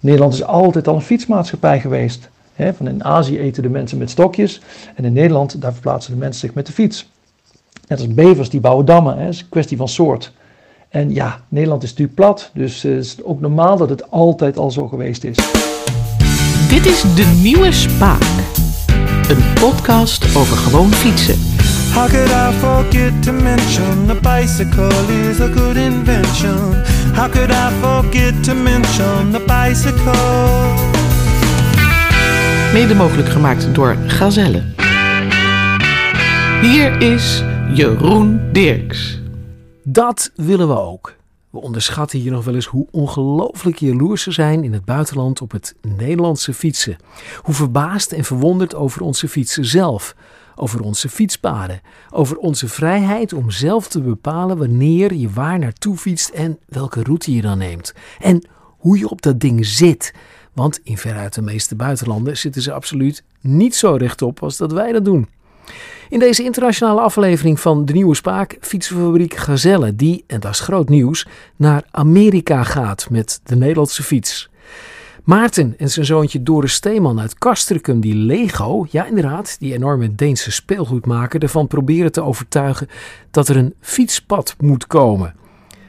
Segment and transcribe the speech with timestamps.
[0.00, 2.28] Nederland is altijd al een fietsmaatschappij geweest.
[2.56, 4.60] van in Azië eten de mensen met stokjes
[4.94, 7.08] en in Nederland daar verplaatsen de mensen zich met de fiets.
[7.88, 10.32] Net als bevers die bouwen dammen, het is een kwestie van soort.
[10.88, 14.70] En ja, Nederland is natuurlijk plat, dus het is ook normaal dat het altijd al
[14.70, 15.36] zo geweest is.
[16.68, 18.22] Dit is De Nieuwe Spaak.
[19.28, 21.49] Een podcast over gewoon fietsen.
[21.92, 26.74] How could I forget to mention the bicycle is a good invention?
[27.14, 30.88] How could I forget to mention the bicycle?
[32.72, 34.62] Mede mogelijk gemaakt door Gazelle.
[36.62, 37.42] Hier is
[37.74, 39.20] Jeroen Dirks.
[39.84, 41.18] Dat willen we ook.
[41.50, 45.50] We onderschatten hier nog wel eens hoe ongelooflijk jaloers ze zijn in het buitenland op
[45.52, 46.96] het Nederlandse fietsen.
[47.42, 50.14] Hoe verbaasd en verwonderd over onze fietsen zelf,
[50.60, 56.28] over onze fietspaden, over onze vrijheid om zelf te bepalen wanneer je waar naartoe fietst
[56.28, 57.94] en welke route je dan neemt.
[58.18, 60.14] En hoe je op dat ding zit.
[60.52, 64.92] Want in veruit de meeste buitenlanden zitten ze absoluut niet zo rechtop als dat wij
[64.92, 65.28] dat doen.
[66.08, 70.88] In deze internationale aflevering van De Nieuwe Spaak fietsenfabriek Gazelle, die, en dat is groot
[70.88, 74.50] nieuws, naar Amerika gaat met de Nederlandse fiets.
[75.24, 80.50] Maarten en zijn zoontje Doris Steeman uit Kastrikum die Lego, ja inderdaad, die enorme Deense
[80.50, 82.88] speelgoedmaker, ervan proberen te overtuigen
[83.30, 85.34] dat er een fietspad moet komen.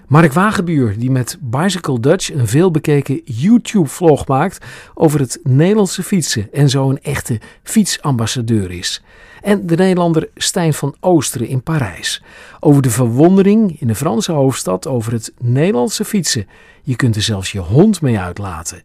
[0.08, 6.70] Mark Wagenbuur, die met Bicycle Dutch een veelbekeken YouTube-vlog maakt over het Nederlandse fietsen en
[6.70, 9.04] zo een echte fietsambassadeur is.
[9.42, 12.24] En de Nederlander Stijn van Oosteren in Parijs.
[12.60, 16.48] Over de verwondering in de Franse hoofdstad over het Nederlandse fietsen.
[16.84, 18.84] Je kunt er zelfs je hond mee uitlaten.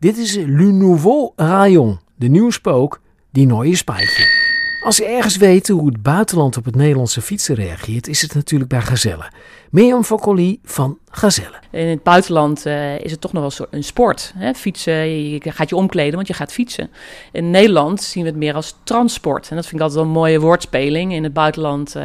[0.00, 4.49] Dit is Le Nouveau Rayon, de nieuwe spook, die nooie spijtje.
[4.80, 8.70] Als je ergens weet hoe het buitenland op het Nederlandse fietsen reageert, is het natuurlijk
[8.70, 9.30] bij Gazelle.
[9.70, 11.58] Mirjam Fokoli van Gazelle.
[11.70, 14.32] In het buitenland uh, is het toch nog wel een sport.
[14.36, 14.54] Hè?
[14.54, 16.90] Fietsen, je gaat je omkleden, want je gaat fietsen.
[17.32, 19.48] In Nederland zien we het meer als transport.
[19.48, 21.12] En dat vind ik altijd wel een mooie woordspeling.
[21.12, 22.04] In het buitenland, uh,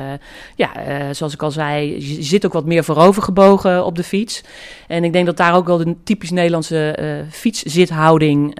[0.56, 4.44] ja, uh, zoals ik al zei, je zit ook wat meer voorovergebogen op de fiets.
[4.88, 8.60] En ik denk dat daar ook wel de typisch Nederlandse fietszithouding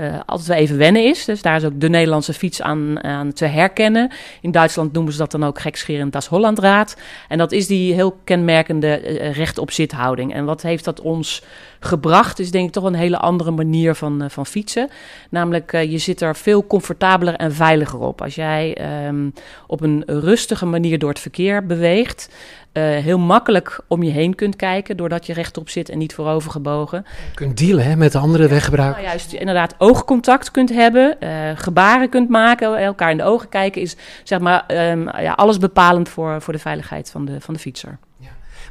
[0.00, 1.24] uh, altijd wel even wennen is.
[1.24, 4.10] Dus daar is ook de Nederlandse fiets aan, aan te herkennen.
[4.40, 6.96] In Duitsland noemen ze dat dan ook gekscherend das Hollandraad.
[7.28, 10.34] En dat is die heel kenmerkende uh, rechtop zithouding.
[10.34, 11.42] En wat heeft dat ons
[11.80, 14.88] gebracht, is denk ik toch een hele andere manier van, van fietsen.
[15.30, 18.22] Namelijk, je zit er veel comfortabeler en veiliger op.
[18.22, 19.32] Als jij um,
[19.66, 22.28] op een rustige manier door het verkeer beweegt,
[22.72, 26.50] uh, heel makkelijk om je heen kunt kijken, doordat je rechtop zit en niet voorover
[26.50, 27.04] gebogen.
[27.28, 29.02] Je kunt dealen hè, met andere weggebruikers.
[29.02, 33.82] Nou, juist inderdaad oogcontact kunt hebben, uh, gebaren kunt maken, elkaar in de ogen kijken,
[33.82, 37.60] is zeg maar um, ja, alles bepalend voor, voor de veiligheid van de, van de
[37.60, 37.98] fietser.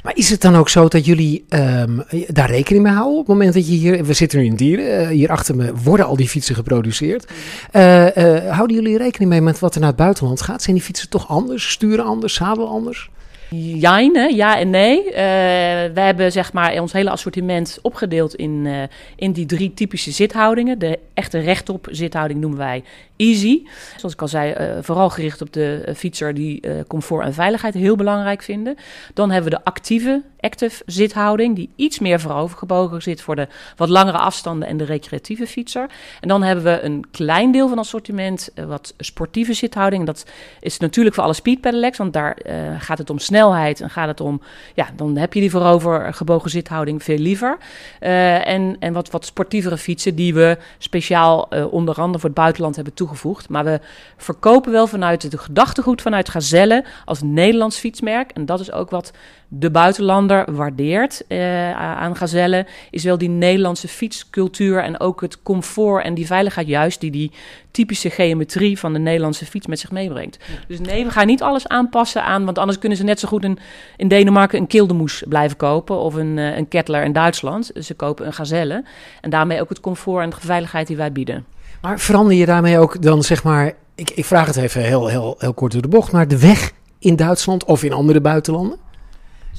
[0.02, 3.36] Maar is het dan ook zo dat jullie um, daar rekening mee houden op het
[3.36, 6.16] moment dat je hier, we zitten nu in Dieren, uh, hier achter me worden al
[6.16, 7.32] die fietsen geproduceerd.
[7.72, 10.62] Uh, uh, houden jullie rekening mee met wat er naar het buitenland gaat?
[10.62, 13.10] Zijn die fietsen toch anders, sturen anders, zadel anders?
[13.50, 15.04] Jijn, ja en nee.
[15.04, 18.82] Uh, we hebben zeg maar ons hele assortiment opgedeeld in, uh,
[19.16, 20.78] in die drie typische zithoudingen.
[20.78, 22.84] De echte rechtop zithouding noemen wij
[23.16, 23.62] easy.
[23.96, 27.96] Zoals ik al zei, uh, vooral gericht op de fietser die comfort en veiligheid heel
[27.96, 28.76] belangrijk vinden.
[29.14, 33.88] Dan hebben we de actieve, active zithouding, die iets meer voorovergebogen zit voor de wat
[33.88, 35.90] langere afstanden en de recreatieve fietser.
[36.20, 40.06] En dan hebben we een klein deel van assortiment, wat sportieve zithouding.
[40.06, 40.24] Dat
[40.60, 42.36] is natuurlijk voor alle speed pedelecs, want daar
[42.78, 44.40] gaat het om snel snelheid en gaat het om,
[44.74, 47.58] ja, dan heb je die voorover gebogen zithouding veel liever.
[48.00, 52.74] Uh, en, en wat, wat sportievere fietsen die we speciaal onder andere voor het buitenland
[52.74, 53.48] hebben toegevoegd.
[53.48, 53.80] Maar we
[54.16, 58.30] verkopen wel vanuit het gedachtegoed vanuit Gazelle als Nederlands fietsmerk.
[58.30, 59.12] En dat is ook wat
[59.48, 66.04] de buitenlander waardeert uh, aan Gazelle, is wel die Nederlandse fietscultuur en ook het comfort
[66.04, 67.32] en die veiligheid juist die die
[67.70, 70.38] typische geometrie van de Nederlandse fiets met zich meebrengt.
[70.68, 73.44] Dus nee, we gaan niet alles aanpassen aan, want anders kunnen ze net zo goed
[73.44, 73.58] in,
[73.96, 77.70] in Denemarken een Kildemoes blijven kopen of een, uh, een Kettler in Duitsland.
[77.80, 78.84] Ze kopen een Gazelle
[79.20, 81.44] en daarmee ook het comfort en de veiligheid die wij bieden.
[81.80, 85.34] Maar verander je daarmee ook dan zeg maar, ik, ik vraag het even heel, heel,
[85.38, 88.78] heel kort door de bocht, maar de weg in Duitsland of in andere buitenlanden?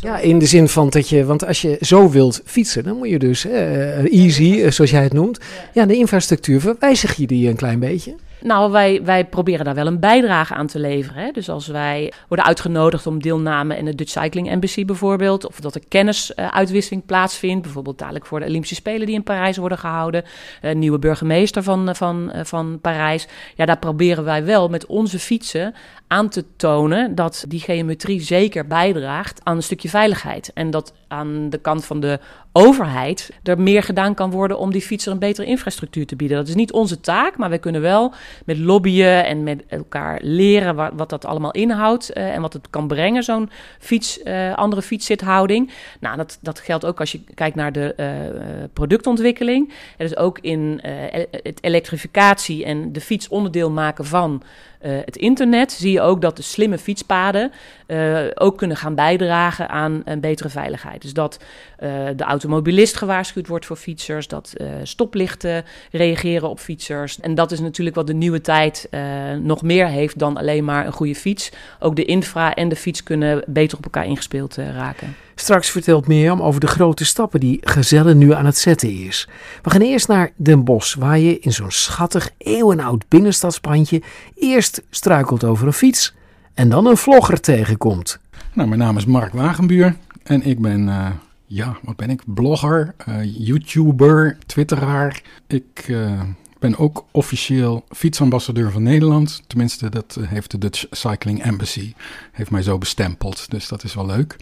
[0.02, 3.10] Ja, in de zin van dat je, want als je zo wilt fietsen, dan moet
[3.10, 5.40] je dus uh, easy, uh, zoals jij het noemt.
[5.74, 8.16] Ja, de infrastructuur verwijzig je die een klein beetje.
[8.42, 11.24] Nou, wij, wij proberen daar wel een bijdrage aan te leveren.
[11.24, 11.32] Hè.
[11.32, 15.76] Dus als wij worden uitgenodigd om deelname in de Dutch Cycling Embassy bijvoorbeeld, of dat
[15.76, 20.24] er kennisuitwisseling plaatsvindt, bijvoorbeeld dadelijk voor de Olympische Spelen die in Parijs worden gehouden,
[20.62, 23.28] een nieuwe burgemeester van, van, van Parijs.
[23.56, 25.74] Ja, daar proberen wij wel met onze fietsen
[26.08, 30.52] aan te tonen dat die geometrie zeker bijdraagt aan een stukje veiligheid.
[30.54, 32.20] En dat aan de kant van de
[32.66, 36.38] overheid er meer gedaan kan worden om die fietser een betere infrastructuur te bieden.
[36.38, 38.14] Dat is niet onze taak, maar wij kunnen wel
[38.46, 42.88] met lobbyen en met elkaar leren wat, dat allemaal inhoudt uh, en wat het kan
[42.88, 45.72] brengen, zo'n fiets, uh, andere fietszithouding.
[46.00, 48.06] Nou, dat, dat geldt ook als je kijkt naar de uh,
[48.74, 49.74] productontwikkeling.
[49.98, 50.80] Het is ook in
[51.44, 54.44] het elektrificatie en de fiets onderdeel maken van
[54.82, 57.52] uh, het internet zie je ook dat de slimme fietspaden
[57.88, 61.02] uh, ook kunnen gaan bijdragen aan een betere veiligheid.
[61.02, 61.40] Dus dat
[61.80, 64.54] uh, de automobilist gewaarschuwd wordt voor fietsers, dat
[64.84, 67.20] stoplichten reageren op fietsers.
[67.20, 68.90] En dat is natuurlijk wat de nieuwe tijd
[69.42, 71.52] nog meer heeft dan alleen maar een goede fiets.
[71.80, 75.16] Ook de infra en de fiets kunnen beter op elkaar ingespeeld raken.
[75.40, 79.28] Straks vertelt Mirjam over de grote stappen die Gezellen nu aan het zetten is.
[79.62, 84.02] We gaan eerst naar Den Bosch, waar je in zo'n schattig eeuwenoud binnenstadspandje
[84.36, 86.14] eerst struikelt over een fiets
[86.54, 88.20] en dan een vlogger tegenkomt.
[88.54, 91.08] Nou, mijn naam is Mark Wagenbuur en ik ben, uh,
[91.46, 92.22] ja, wat ben ik?
[92.26, 95.22] Blogger, uh, YouTuber, Twitteraar.
[95.48, 96.22] Ik uh,
[96.60, 99.42] ben ook officieel fietsambassadeur van Nederland.
[99.48, 101.94] Tenminste, dat heeft de Dutch Cycling Embassy
[102.32, 104.38] heeft mij zo bestempeld, dus dat is wel leuk.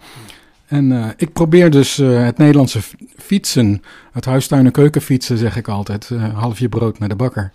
[0.67, 2.79] En uh, ik probeer dus uh, het Nederlandse
[3.17, 3.81] fietsen,
[4.11, 7.51] het huistuin- en keukenfietsen zeg ik altijd, uh, half je brood naar de bakker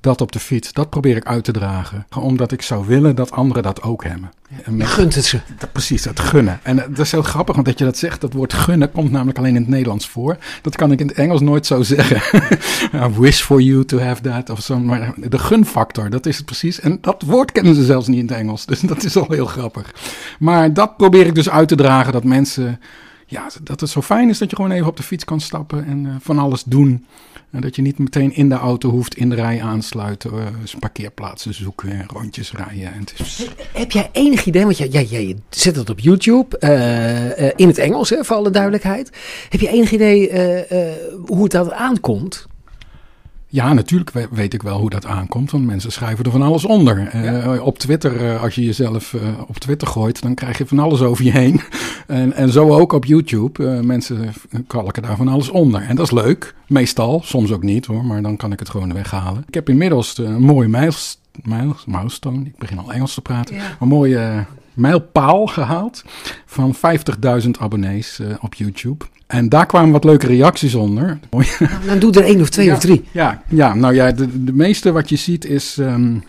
[0.00, 2.06] dat op de fiets, dat probeer ik uit te dragen.
[2.18, 4.30] Omdat ik zou willen dat anderen dat ook hebben.
[4.64, 5.40] En met, je gunt het ze.
[5.58, 6.60] Dat, precies, het gunnen.
[6.62, 9.38] En dat is heel grappig, want dat je dat zegt, dat woord gunnen komt namelijk
[9.38, 10.36] alleen in het Nederlands voor.
[10.62, 12.42] Dat kan ik in het Engels nooit zo zeggen.
[13.06, 14.78] I wish for you to have that of zo.
[14.78, 16.80] Maar de gunfactor, dat is het precies.
[16.80, 18.66] En dat woord kennen ze zelfs niet in het Engels.
[18.66, 19.94] Dus dat is al heel grappig.
[20.38, 22.80] Maar dat probeer ik dus uit te dragen, dat mensen...
[23.30, 25.86] Ja, dat het zo fijn is dat je gewoon even op de fiets kan stappen
[25.86, 27.06] en uh, van alles doen.
[27.50, 30.46] En dat je niet meteen in de auto hoeft, in de rij aansluiten, uh,
[30.78, 32.92] parkeerplaatsen zoeken en rondjes rijden.
[32.92, 33.48] En is...
[33.72, 37.78] Heb jij enig idee, want jij, jij, zet het op YouTube, uh, uh, in het
[37.78, 39.10] Engels hè, voor alle duidelijkheid.
[39.48, 40.30] Heb je enig idee
[41.26, 42.46] hoe het dat aankomt?
[43.50, 47.16] Ja, natuurlijk weet ik wel hoe dat aankomt, want mensen schrijven er van alles onder.
[47.22, 47.54] Ja.
[47.54, 50.78] Uh, op Twitter, uh, als je jezelf uh, op Twitter gooit, dan krijg je van
[50.78, 51.60] alles over je heen.
[52.06, 53.82] en, en zo ook op YouTube.
[53.82, 54.32] mensen
[54.66, 55.82] kalken daar van alles onder.
[55.82, 58.92] En dat is leuk, meestal, soms ook niet hoor, maar dan kan ik het gewoon
[58.92, 59.44] weghalen.
[59.46, 63.76] Ik heb inmiddels een mooie miles, miles, milestone, ik begin al Engels te praten, ja.
[63.80, 64.46] een mooie
[64.78, 66.04] mijlpaal gehaald
[66.46, 66.76] van
[67.44, 69.04] 50.000 abonnees op YouTube.
[69.26, 71.18] En daar kwamen wat leuke reacties onder.
[71.58, 73.04] Nou, dan doe er één of twee ja, of drie.
[73.10, 75.76] Ja, ja nou ja, de, de meeste wat je ziet is...
[75.76, 76.22] Um,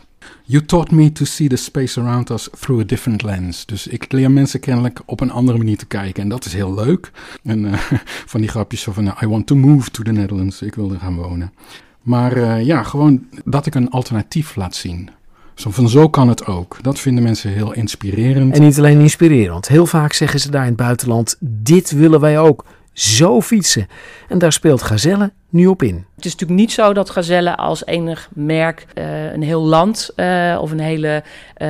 [0.49, 3.65] You taught me to see the space around us through a different lens.
[3.65, 6.23] Dus ik leer mensen kennelijk op een andere manier te kijken.
[6.23, 7.11] En dat is heel leuk.
[7.43, 7.73] En uh,
[8.31, 9.05] van die grapjes van...
[9.05, 10.61] Uh, I want to move to the Netherlands.
[10.61, 11.53] Ik wil er gaan wonen.
[12.01, 15.09] Maar uh, ja, gewoon dat ik een alternatief laat zien.
[15.59, 16.77] Zo van zo kan het ook.
[16.81, 18.55] Dat vinden mensen heel inspirerend.
[18.55, 19.67] En niet alleen inspirerend.
[19.67, 23.87] Heel vaak zeggen ze daar in het buitenland: dit willen wij ook zo fietsen.
[24.27, 26.05] En daar speelt Gazelle nu op in.
[26.15, 30.57] Het is natuurlijk niet zo dat Gazelle als enig merk uh, een heel land uh,
[30.61, 31.23] of een hele
[31.57, 31.67] uh,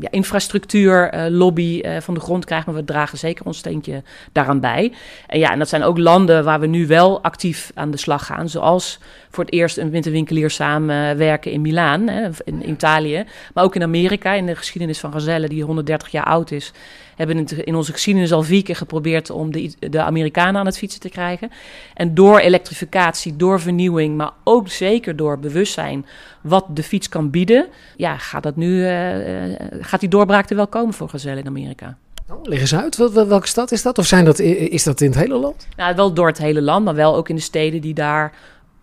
[0.00, 2.66] ja, infrastructuurlobby van de grond krijgt.
[2.66, 4.02] Maar we dragen zeker ons steentje
[4.32, 4.92] daaraan bij.
[5.26, 8.26] En ja, en dat zijn ook landen waar we nu wel actief aan de slag
[8.26, 8.48] gaan.
[8.48, 8.98] Zoals
[9.30, 13.24] voor het eerst een winterwinkelier samenwerken in Milaan, hè, in Italië.
[13.54, 16.72] Maar ook in Amerika, in de geschiedenis van Gazelle, die 130 jaar oud is
[17.18, 21.00] hebben in onze geschiedenis al vier keer geprobeerd om de, de Amerikanen aan het fietsen
[21.00, 21.50] te krijgen.
[21.94, 26.06] En door elektrificatie, door vernieuwing, maar ook zeker door bewustzijn
[26.42, 27.66] wat de fiets kan bieden,
[27.96, 31.96] ja, gaat, dat nu, uh, gaat die doorbraak er wel komen voor Gazelle in Amerika.
[32.30, 33.98] Oh, leg eens uit, welke stad is dat?
[33.98, 35.68] Of zijn dat, is dat in het hele land?
[35.76, 38.32] Nou, wel door het hele land, maar wel ook in de steden die daar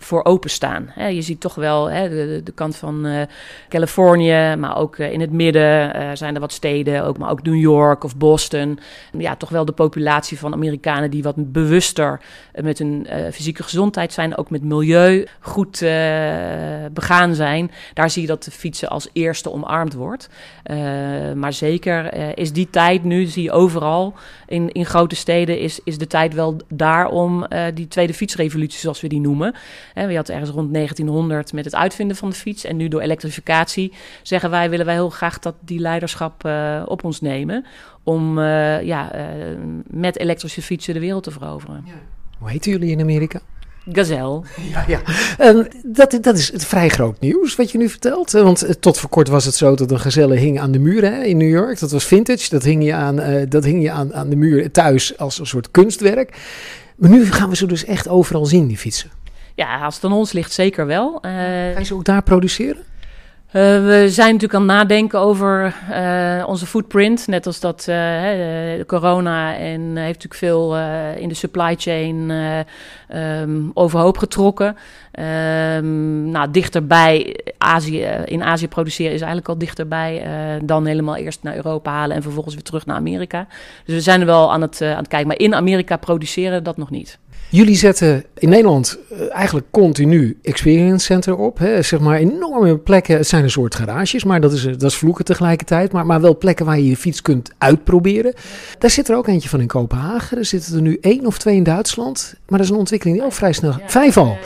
[0.06, 0.92] voor openstaan.
[0.96, 3.22] je ziet toch wel de, kant van uh,
[3.70, 7.44] Californië, maar ook uh, in het midden uh, zijn er wat steden, ook, maar ook
[7.44, 8.80] New York of Boston.
[9.18, 12.22] Ja, toch wel de populatie van Amerikanen die wat bewuster
[12.62, 15.80] met hun fysieke gezondheid zijn, ook met milieu goed
[16.94, 17.72] begaan zijn.
[17.94, 20.30] Daar zie je dat de fietsen als eerste omarmd wordt.
[21.36, 24.14] maar zeker is die tijd nu, zie je overal
[24.48, 29.02] in, in grote steden, is, is de tijd wel daar om die tweede fietsrevolutie, zoals
[29.02, 29.54] we die noemen.
[29.96, 32.64] He, we hadden ergens rond 1900 met het uitvinden van de fiets.
[32.64, 37.04] En nu door elektrificatie zeggen wij, willen wij heel graag dat die leiderschap uh, op
[37.04, 37.66] ons nemen.
[38.04, 39.24] Om uh, ja, uh,
[39.88, 41.84] met elektrische fietsen de wereld te veroveren.
[41.86, 41.94] Ja.
[42.38, 43.40] Hoe heten jullie in Amerika?
[43.92, 44.42] Gazelle.
[44.72, 45.02] Ja, ja.
[45.38, 48.32] En dat, dat is het vrij groot nieuws wat je nu vertelt.
[48.32, 51.24] Want tot voor kort was het zo dat een gazelle hing aan de muur hè,
[51.24, 51.80] in New York.
[51.80, 52.50] Dat was vintage.
[52.50, 55.48] Dat hing je, aan, uh, dat hing je aan, aan de muur thuis als een
[55.48, 56.38] soort kunstwerk.
[56.96, 59.10] Maar nu gaan we ze dus echt overal zien, die fietsen.
[59.56, 61.20] Ja, als het aan ons ligt, zeker wel.
[61.22, 62.84] Uh, Ga je ze ook daar produceren?
[63.52, 67.28] we zijn natuurlijk aan het nadenken over uh, onze footprint.
[67.28, 70.78] Net als dat uh, de corona en heeft natuurlijk veel
[71.18, 72.32] in de supply chain
[73.16, 74.78] um, overhoop getrokken.
[75.78, 80.24] Um, nou, dichterbij Azië, in Azië produceren is eigenlijk al dichterbij.
[80.64, 83.48] dan helemaal eerst naar Europa halen en vervolgens weer terug naar Amerika.
[83.86, 85.28] Dus we zijn er wel aan het, aan het kijken.
[85.28, 87.20] Maar in Amerika produceren dat nog niet.
[87.50, 91.58] Jullie zetten in Nederland eh, eigenlijk continu experience center op.
[91.58, 91.82] Hè?
[91.82, 93.18] Zeg maar enorme plekken.
[93.18, 95.92] Het zijn een soort garages, maar dat is, dat is vloeken tegelijkertijd.
[95.92, 98.34] Maar, maar wel plekken waar je je fiets kunt uitproberen.
[98.80, 100.38] Daar zit er ook eentje van in Kopenhagen.
[100.38, 102.34] Er zitten er nu één of twee in Duitsland.
[102.48, 103.76] Maar dat is een ontwikkeling die ook vrij snel...
[103.86, 104.38] Vijf al.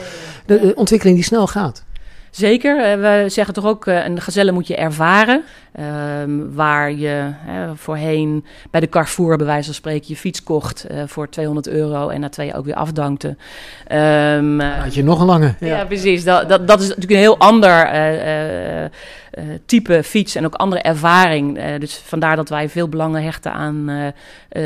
[0.46, 1.84] De ontwikkeling die snel gaat.
[2.30, 2.84] Zeker.
[2.84, 5.42] Eh, we zeggen toch ook, eh, een gazelle moet je ervaren.
[5.72, 7.30] Ehm, waar je
[7.74, 12.08] voorheen bij de Carrefour, bij wijze van spreken, je fiets kocht uh, voor 200 euro
[12.08, 13.36] en na twee jaar ook weer afdankte.
[13.92, 15.54] Um, had je nog een lange.
[15.60, 16.24] Ja, precies.
[16.24, 17.90] Dat, dat, dat, is natuurlijk een heel ander
[19.66, 21.78] type fiets en ook andere ervaring.
[21.78, 24.12] dus vandaar dat wij veel belang hechten aan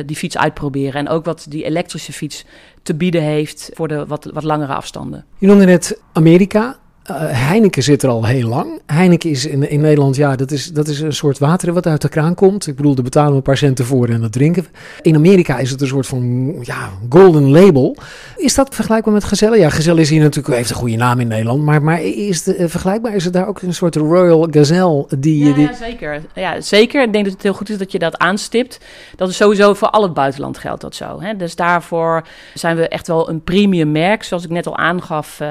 [0.06, 0.94] die fiets uitproberen.
[0.94, 2.44] En ook wat die elektrische fiets
[2.82, 5.24] te bieden heeft voor de wat, wat langere afstanden.
[5.38, 6.78] Je noemde net Amerika.
[7.10, 8.80] Uh, Heineken zit er al heel lang.
[8.86, 12.00] Heineken is in, in Nederland, ja, dat is, dat is een soort water wat uit
[12.00, 12.66] de kraan komt.
[12.66, 14.66] Ik bedoel, daar betalen we een paar centen voor en dat drinken
[15.02, 17.96] In Amerika is het een soort van ja, golden label.
[18.36, 19.58] Is dat vergelijkbaar met Gezelle?
[19.58, 21.62] Ja, Gezelle is hier natuurlijk, heeft een goede naam in Nederland.
[21.62, 23.14] Maar, maar is het uh, vergelijkbaar?
[23.14, 25.06] Is het daar ook een soort Royal Gazelle?
[25.18, 25.66] Die, ja, die...
[25.66, 26.22] ja, zeker.
[26.34, 27.02] ja, zeker.
[27.02, 28.80] Ik denk dat het heel goed is dat je dat aanstipt.
[29.16, 31.20] Dat is sowieso voor al het buitenland geldt dat zo.
[31.20, 31.36] Hè?
[31.36, 34.22] Dus daarvoor zijn we echt wel een premium merk.
[34.22, 35.48] Zoals ik net al aangaf, uh,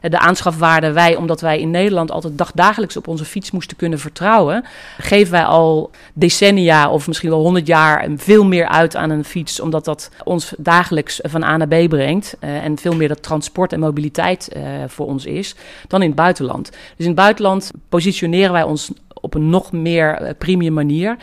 [0.00, 4.64] de aanschafwaarde wij, omdat wij in Nederland altijd dagdagelijks op onze fiets moesten kunnen vertrouwen,
[4.98, 9.60] geven wij al decennia of misschien wel honderd jaar veel meer uit aan een fiets,
[9.60, 13.72] omdat dat ons dagelijks van A naar B brengt uh, en veel meer dat transport
[13.72, 15.54] en mobiliteit uh, voor ons is
[15.88, 16.70] dan in het buitenland.
[16.70, 21.16] Dus in het buitenland positioneren wij ons op een nog meer uh, premium manier.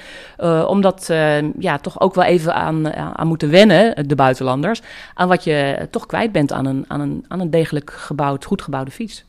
[0.68, 4.82] Omdat uh, ja, toch ook wel even aan, aan moeten wennen, de buitenlanders,
[5.13, 8.62] aan wat je toch kwijt bent aan een, aan een, aan een degelijk gebouwd, goed
[8.62, 9.25] gebouwde fiets.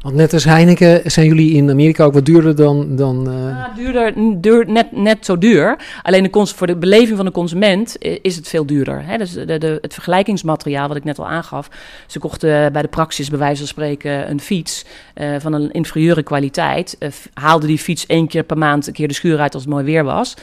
[0.00, 2.96] Want net als Heineken zijn jullie in Amerika ook wat duurder dan...
[2.96, 3.34] dan uh...
[3.34, 5.78] ja, duurder, duur, net, net zo duur.
[6.02, 9.04] Alleen de voor de beleving van de consument is het veel duurder.
[9.04, 9.16] Hè?
[9.16, 11.68] Dus de, de, het vergelijkingsmateriaal wat ik net al aangaf.
[12.06, 14.84] Ze kochten bij de praxis bij wijze van spreken een fiets
[15.14, 16.96] uh, van een inferieure kwaliteit.
[16.98, 19.72] Uh, haalde die fiets één keer per maand een keer de schuur uit als het
[19.72, 20.34] mooi weer was.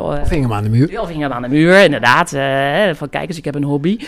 [0.00, 0.90] of hing hem aan de muur.
[0.90, 2.30] Ja, of hing hem aan de muur, inderdaad.
[2.96, 3.98] van kijk eens, ik heb een hobby.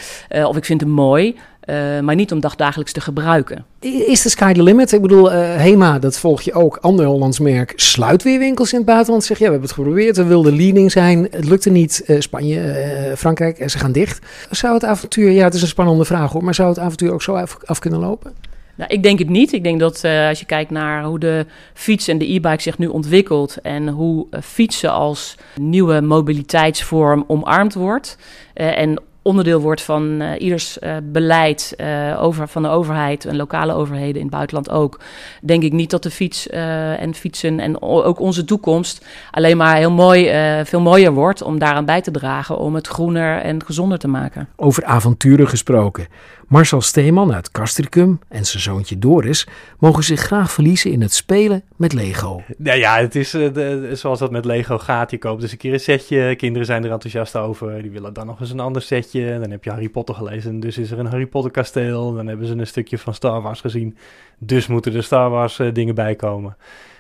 [0.45, 1.37] of ik vind hem mooi.
[1.67, 3.65] Uh, maar niet om dagdagelijks te gebruiken.
[3.81, 4.93] Is de sky the limit?
[4.93, 6.77] Ik bedoel, uh, HEMA, dat volg je ook.
[6.77, 9.25] Ander Hollands merk sluit weer winkels in het buitenland.
[9.25, 10.17] Zeg, ja, we hebben het geprobeerd.
[10.17, 11.29] We wilden leading zijn.
[11.31, 12.03] Het lukte niet.
[12.07, 14.27] Uh, Spanje, Frankrijk, ze gaan dicht.
[14.51, 17.23] Zou het avontuur, ja, het is een spannende vraag hoor, maar zou het avontuur ook
[17.23, 18.33] zo af, af kunnen lopen?
[18.75, 19.53] Nou, ik denk het niet.
[19.53, 22.79] Ik denk dat uh, als je kijkt naar hoe de fiets en de e-bike zich
[22.79, 28.17] nu ontwikkelt en hoe uh, fietsen als nieuwe mobiliteitsvorm omarmd wordt
[28.55, 33.37] uh, en onderdeel wordt van uh, ieders uh, beleid uh, over, van de overheid en
[33.37, 35.01] lokale overheden in het buitenland ook,
[35.43, 39.91] denk ik niet dat de fiets en fietsen en ook onze toekomst alleen maar heel
[39.91, 40.31] mooi,
[40.65, 44.49] veel mooier wordt om daaraan bij te dragen om het groener en gezonder te maken.
[44.57, 46.07] Over avonturen gesproken.
[46.53, 49.47] Marcel Steeman uit Castricum en zijn zoontje Doris
[49.79, 52.43] mogen zich graag verliezen in het spelen met Lego.
[52.57, 55.11] Nou ja, het is de, zoals dat met Lego gaat.
[55.11, 58.27] Je koopt dus een keer een setje, kinderen zijn er enthousiast over, die willen dan
[58.27, 61.07] nog eens een ander setje dan heb je Harry Potter gelezen, dus is er een
[61.07, 62.15] Harry Potter kasteel.
[62.15, 63.97] Dan hebben ze een stukje van Star Wars gezien,
[64.39, 66.57] dus moeten er Star Wars uh, dingen bij komen.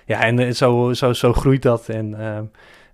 [0.06, 1.88] Ja, en uh, zo, zo, zo groeit dat.
[1.88, 2.38] En uh,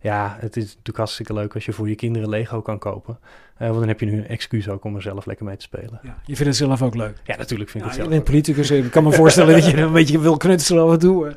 [0.00, 3.18] ja, het is natuurlijk hartstikke leuk als je voor je kinderen Lego kan kopen.
[3.60, 5.62] Uh, want dan heb je nu een excuus ook om er zelf lekker mee te
[5.62, 6.00] spelen.
[6.02, 7.16] Ja, je vindt het zelf ook leuk?
[7.24, 9.70] Ja, natuurlijk vind ik ja, het zelf Je bent politicus, ik kan me voorstellen dat
[9.70, 11.34] je een beetje wil knutselen af en toe.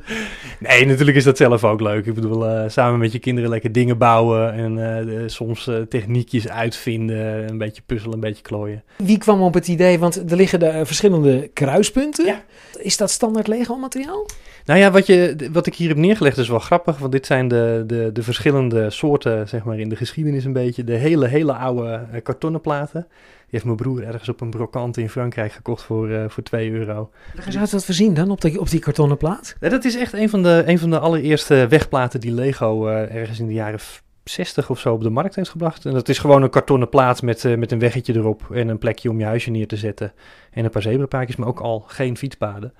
[0.58, 2.06] Nee, natuurlijk is dat zelf ook leuk.
[2.06, 4.74] Ik bedoel, uh, samen met je kinderen lekker dingen bouwen en
[5.06, 8.82] de, soms techniekjes uitvinden, een beetje puzzelen, een beetje klooien.
[8.96, 12.24] Wie kwam op het idee, want er liggen daar verschillende kruispunten.
[12.24, 12.42] Ja.
[12.78, 14.26] Is dat standaard Lego materiaal?
[14.64, 17.48] Nou ja, wat, je, wat ik hier heb neergelegd is wel grappig, want dit zijn
[17.48, 20.84] de, de, de verschillende soorten, zeg maar, in de geschiedenis een beetje.
[20.84, 23.06] De hele, hele oude kartonnen platen.
[23.08, 26.70] Die heeft mijn broer ergens op een brokante in Frankrijk gekocht voor, uh, voor 2
[26.70, 27.10] euro.
[27.34, 29.56] Leg eens uit wat we zien dan op die, op die kartonnen plaat.
[29.60, 33.14] Ja, dat is echt een van, de, een van de allereerste wegplaten die Lego uh,
[33.14, 33.80] ergens in de jaren
[34.24, 35.86] 60 of zo op de markt heeft gebracht.
[35.86, 38.78] En dat is gewoon een kartonnen plaat met, uh, met een weggetje erop en een
[38.78, 40.12] plekje om je huisje neer te zetten.
[40.50, 42.72] En een paar zebrapaadjes, maar ook al geen fietspaden.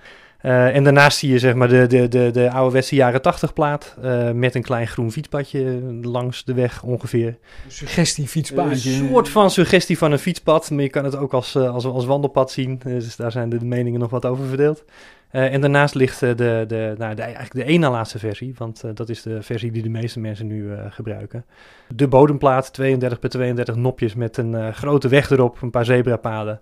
[0.43, 3.97] Uh, en daarnaast zie je zeg maar de, de, de, de ouderwetse jaren 80 plaat
[4.05, 7.27] uh, met een klein groen fietspadje langs de weg ongeveer.
[7.27, 7.37] Een
[7.73, 8.91] suggestie fietspadje.
[8.91, 12.05] Een soort van suggestie van een fietspad, maar je kan het ook als, als, als
[12.05, 12.81] wandelpad zien.
[12.85, 14.85] Dus daar zijn de meningen nog wat over verdeeld.
[15.31, 19.23] en daarnaast ligt de, de, nou, de, eigenlijk de na laatste versie, want dat is
[19.23, 21.45] de versie die de meeste mensen nu gebruiken.
[21.95, 26.61] De bodemplaat, 32 bij 32 nopjes met een grote weg erop, een paar zebrapaden.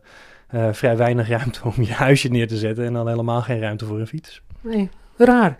[0.73, 4.01] Vrij weinig ruimte om je huisje neer te zetten en dan helemaal geen ruimte voor
[4.01, 4.43] een fiets.
[4.61, 5.59] Nee, raar.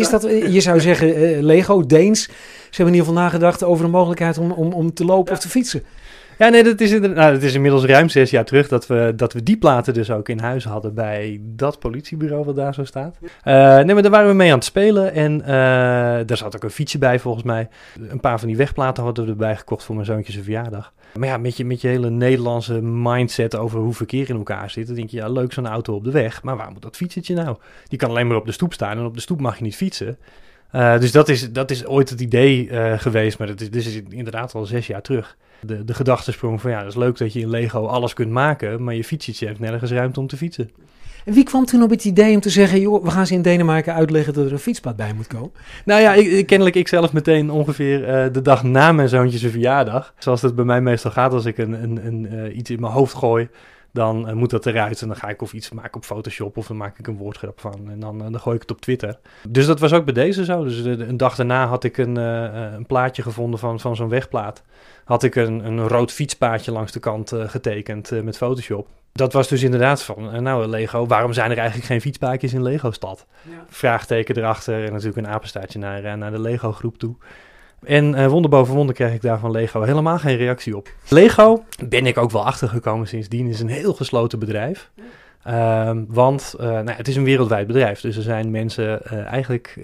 [0.00, 0.22] is dat,
[0.52, 2.22] je zou zeggen uh, Lego, Deens.
[2.22, 2.30] Ze
[2.70, 5.48] hebben in ieder geval nagedacht over de mogelijkheid om, om, om te lopen of te
[5.48, 5.82] fietsen.
[6.38, 9.32] Ja, nee, dat is, nou, dat is inmiddels ruim zes jaar terug dat we, dat
[9.32, 13.18] we die platen dus ook in huis hadden bij dat politiebureau wat daar zo staat.
[13.22, 13.30] Uh,
[13.78, 16.70] nee, maar daar waren we mee aan het spelen en uh, daar zat ook een
[16.70, 17.68] fietsje bij volgens mij.
[18.08, 20.92] Een paar van die wegplaten hadden we erbij gekocht voor mijn zoontje zijn verjaardag.
[21.18, 24.86] Maar ja, met je, met je hele Nederlandse mindset over hoe verkeer in elkaar zit,
[24.86, 27.34] dan denk je, ja, leuk zo'n auto op de weg, maar waar moet dat fietsetje
[27.34, 27.56] nou?
[27.88, 29.76] Die kan alleen maar op de stoep staan en op de stoep mag je niet
[29.76, 30.18] fietsen.
[30.72, 34.02] Uh, dus dat is, dat is ooit het idee geweest, maar dat is, dit is
[34.08, 35.36] inderdaad al zes jaar terug.
[35.60, 38.84] De, de gedachtesprong van ja, dat is leuk dat je in Lego alles kunt maken,
[38.84, 40.70] maar je fietsje heeft nergens ruimte om te fietsen.
[41.24, 43.42] En wie kwam toen op het idee om te zeggen, joh, we gaan ze in
[43.42, 45.52] Denemarken uitleggen dat er een fietspad bij moet komen?
[45.84, 49.50] Nou ja, ik, kennelijk ik zelf meteen ongeveer uh, de dag na mijn zoontje zijn
[49.50, 50.14] verjaardag.
[50.18, 52.92] Zoals het bij mij meestal gaat als ik een, een, een, uh, iets in mijn
[52.92, 53.48] hoofd gooi,
[53.92, 55.02] dan uh, moet dat eruit.
[55.02, 57.60] En dan ga ik of iets maken op Photoshop of dan maak ik een woordgrap
[57.60, 57.90] van.
[57.90, 59.18] En dan, dan gooi ik het op Twitter.
[59.48, 60.64] Dus dat was ook bij deze zo.
[60.64, 64.62] Dus een dag daarna had ik een, een plaatje gevonden van, van zo'n wegplaat.
[65.04, 69.62] Had ik een, een rood fietspaadje langs de kant getekend met Photoshop dat was dus
[69.62, 73.26] inderdaad van, eh, nou Lego, waarom zijn er eigenlijk geen fietspaadjes in Lego-stad?
[73.42, 73.64] Ja.
[73.68, 77.14] Vraagteken erachter en natuurlijk een apenstaartje naar, eh, naar de Lego-groep toe.
[77.82, 80.88] En uh, wonder boven wonder kreeg ik daar van Lego helemaal geen reactie op.
[81.08, 84.90] Lego ben ik ook wel achtergekomen sindsdien, is een heel gesloten bedrijf.
[85.44, 89.78] Ehm, want uh, nou, het is een wereldwijd bedrijf, dus er zijn mensen uh, eigenlijk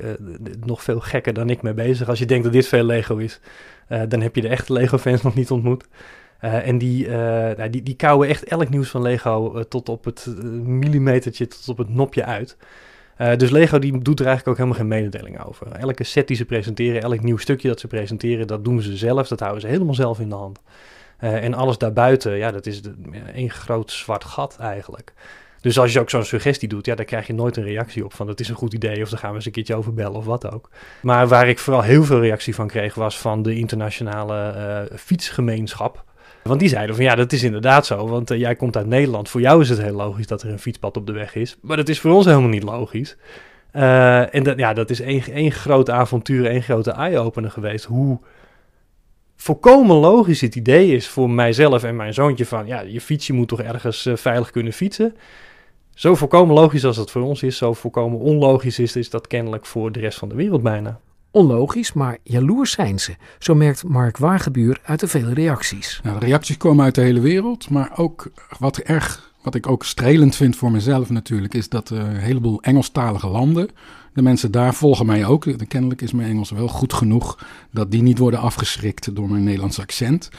[0.66, 2.08] nog veel gekker dan ik mee bezig.
[2.08, 3.40] Als je denkt dat dit veel Lego is,
[4.08, 5.88] dan heb je de echte Lego-fans nog niet ontmoet.
[6.40, 10.26] En die, nou, die, die kouwen echt elk nieuws van Lego tot op het
[10.62, 12.56] millimetertje, tot op het nopje uit.
[13.36, 15.72] dus Lego die doet er eigenlijk ook helemaal geen mededeling over.
[15.72, 19.28] Elke set die ze presenteren, elk nieuw stukje dat ze presenteren, dat doen ze zelf.
[19.28, 20.60] Dat houden ze helemaal zelf in de hand.
[21.18, 22.80] en alles daarbuiten, ja, dat is
[23.34, 25.12] één groot zwart gat eigenlijk.
[25.60, 28.14] Dus als je ook zo'n suggestie doet, ja, daar krijg je nooit een reactie op
[28.14, 30.16] van dat is een goed idee of daar gaan we eens een keertje over bellen
[30.16, 30.70] of wat ook.
[31.02, 36.04] Maar waar ik vooral heel veel reactie van kreeg was van de internationale fietsgemeenschap.
[36.42, 38.08] Want die zeiden van ja, dat is inderdaad zo.
[38.08, 39.28] Want uh, jij komt uit Nederland.
[39.28, 41.56] Voor jou is het heel logisch dat er een fietspad op de weg is.
[41.60, 43.16] Maar dat is voor ons helemaal niet logisch.
[43.72, 47.84] Uh, en dat, ja, dat is één, één groot avontuur, één grote eye-opener geweest.
[47.84, 48.18] Hoe
[49.36, 52.66] volkomen logisch het idee is voor mijzelf en mijn zoontje van...
[52.66, 55.16] ja, je fietsje moet toch ergens veilig kunnen fietsen.
[56.00, 59.66] Zo volkomen logisch als dat voor ons is, zo volkomen onlogisch is, is dat kennelijk
[59.66, 61.00] voor de rest van de wereld bijna.
[61.30, 63.16] Onlogisch, maar jaloers zijn ze.
[63.38, 66.00] Zo merkt Mark Wagebuur uit de vele reacties.
[66.02, 69.84] Nou, de reacties komen uit de hele wereld, maar ook wat erg, wat ik ook
[69.84, 73.68] strelend vind voor mezelf natuurlijk, is dat een heleboel Engelstalige landen,
[74.14, 75.68] de mensen daar volgen mij ook.
[75.68, 77.38] Kennelijk is mijn Engels wel goed genoeg
[77.70, 80.30] dat die niet worden afgeschrikt door mijn Nederlands accent.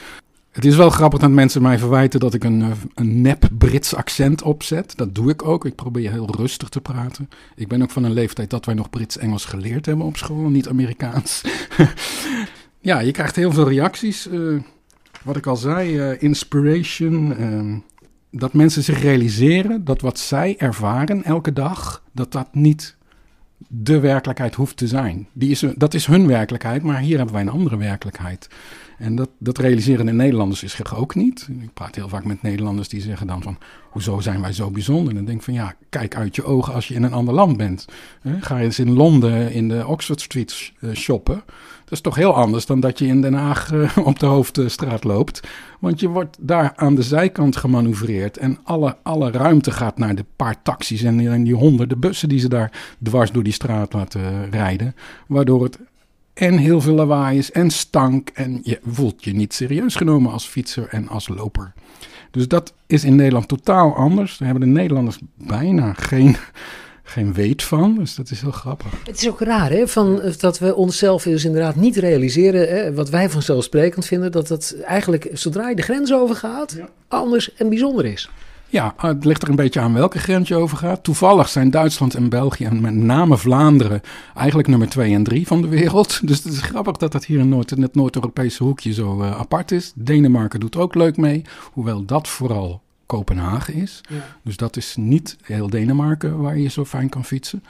[0.52, 3.94] Het is wel grappig dat mensen mij verwijten dat ik een, eh, een nep Brits
[3.94, 4.96] accent opzet.
[4.96, 5.64] Dat doe ik ook.
[5.64, 7.28] Ik probeer heel rustig te praten.
[7.56, 10.68] Ik ben ook van een leeftijd dat wij nog Brits-Engels geleerd hebben op school, niet
[10.68, 11.42] Amerikaans.
[12.80, 14.26] ja, je krijgt heel veel reacties.
[14.26, 14.60] Uh,
[15.24, 17.40] wat ik al zei, uh, inspiration.
[17.40, 17.76] Uh,
[18.30, 22.96] dat mensen zich realiseren dat wat zij ervaren elke dag, dat dat niet
[23.68, 25.28] de werkelijkheid hoeft te zijn.
[25.32, 28.48] Die is, dat is hun werkelijkheid, maar hier hebben wij een andere werkelijkheid.
[29.02, 31.48] En dat, dat realiseren de Nederlanders is ook niet.
[31.60, 33.58] Ik praat heel vaak met Nederlanders die zeggen dan van...
[33.90, 35.08] hoezo zijn wij zo bijzonder?
[35.08, 37.34] En dan denk ik van ja, kijk uit je ogen als je in een ander
[37.34, 37.86] land bent.
[38.40, 41.42] Ga je eens in Londen in de Oxford Street eh, shoppen.
[41.84, 45.04] Dat is toch heel anders dan dat je in Den Haag eh, op de hoofdstraat
[45.04, 45.48] loopt.
[45.80, 48.36] Want je wordt daar aan de zijkant gemanoeuvreerd.
[48.36, 52.38] En alle, alle ruimte gaat naar de paar taxis en, en die honderden bussen die
[52.38, 54.94] ze daar dwars door die straat laten rijden.
[55.26, 55.78] Waardoor het
[56.34, 58.30] en heel veel lawaai is en stank.
[58.34, 61.72] En je voelt je niet serieus genomen als fietser en als loper.
[62.30, 64.38] Dus dat is in Nederland totaal anders.
[64.38, 66.36] Daar hebben de Nederlanders bijna geen,
[67.02, 67.94] geen weet van.
[67.94, 68.92] Dus dat is heel grappig.
[69.04, 72.68] Het is ook raar hè, van, dat we onszelf dus inderdaad niet realiseren.
[72.68, 74.32] Hè, wat wij vanzelfsprekend vinden.
[74.32, 76.76] Dat het eigenlijk zodra je de grens overgaat
[77.08, 78.30] anders en bijzonder is.
[78.72, 81.04] Ja, het ligt er een beetje aan welke grens je overgaat.
[81.04, 84.00] Toevallig zijn Duitsland en België en met name Vlaanderen
[84.34, 86.20] eigenlijk nummer 2 en 3 van de wereld.
[86.28, 89.38] Dus het is grappig dat dat hier in, Noord, in het Noord-Europese hoekje zo uh,
[89.38, 89.92] apart is.
[89.94, 94.00] Denemarken doet ook leuk mee, hoewel dat vooral Kopenhagen is.
[94.42, 97.62] Dus dat is niet heel Denemarken waar je zo fijn kan fietsen.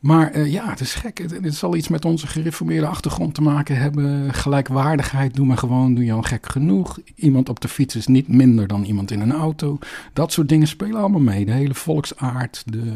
[0.00, 1.18] Maar uh, ja, het is gek.
[1.18, 4.34] Het, het, zal iets met onze gereformeerde achtergrond te maken hebben.
[4.34, 6.98] Gelijkwaardigheid, doe maar gewoon, doe je al gek genoeg.
[7.14, 9.78] Iemand op de fiets is niet minder dan iemand in een auto.
[10.12, 11.44] Dat soort dingen spelen allemaal mee.
[11.44, 12.92] De hele volksaard, de,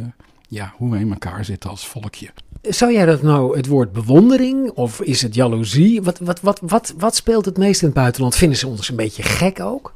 [0.48, 2.30] ja, hoe we in elkaar zitten als volkje.
[2.62, 6.02] Zou jij dat nou het woord bewondering of is het jaloezie?
[6.02, 8.36] Wat, wat, wat, wat, wat speelt het meest in het buitenland?
[8.36, 9.94] Vinden ze ons een beetje gek ook?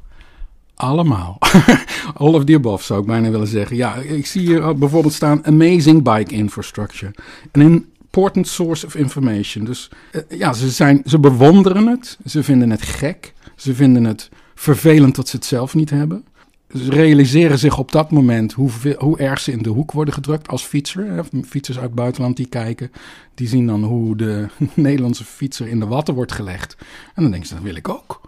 [0.79, 1.39] Allemaal.
[2.15, 3.77] All of the above zou ik bijna willen zeggen.
[3.77, 7.15] Ja, ik zie hier bijvoorbeeld staan amazing bike infrastructure.
[7.53, 9.65] An important source of information.
[9.65, 12.19] Dus uh, ja, ze, zijn, ze bewonderen het.
[12.27, 13.35] Ze vinden het gek.
[13.57, 16.25] Ze vinden het vervelend dat ze het zelf niet hebben.
[16.73, 20.49] Ze realiseren zich op dat moment hoe, hoe erg ze in de hoek worden gedrukt
[20.49, 21.25] als fietser.
[21.47, 22.93] Fietsers uit het buitenland die kijken,
[23.35, 26.77] die zien dan hoe de Nederlandse fietser in de watten wordt gelegd.
[27.15, 28.21] En dan denken ze, dat wil ik ook.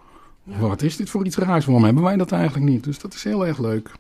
[0.45, 1.65] Wat is dit voor iets raars?
[1.65, 2.85] Waarom hebben wij dat eigenlijk niet?
[2.85, 3.91] Dus dat is heel erg leuk.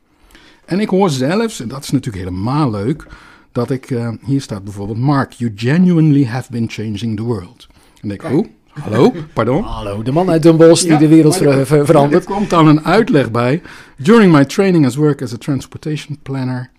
[0.64, 3.06] En ik hoor zelfs, en dat is natuurlijk helemaal leuk,
[3.52, 7.66] dat ik, uh, hier staat bijvoorbeeld, Mark, you genuinely have been changing the world.
[8.00, 9.62] En denk ik, oh, hallo, pardon?
[9.62, 12.24] Hallo, de man uit Den Bosch die de wereld ver, ver, verandert.
[12.24, 13.62] er komt dan een uitleg bij.
[13.96, 16.70] During my training as work as a transportation planner.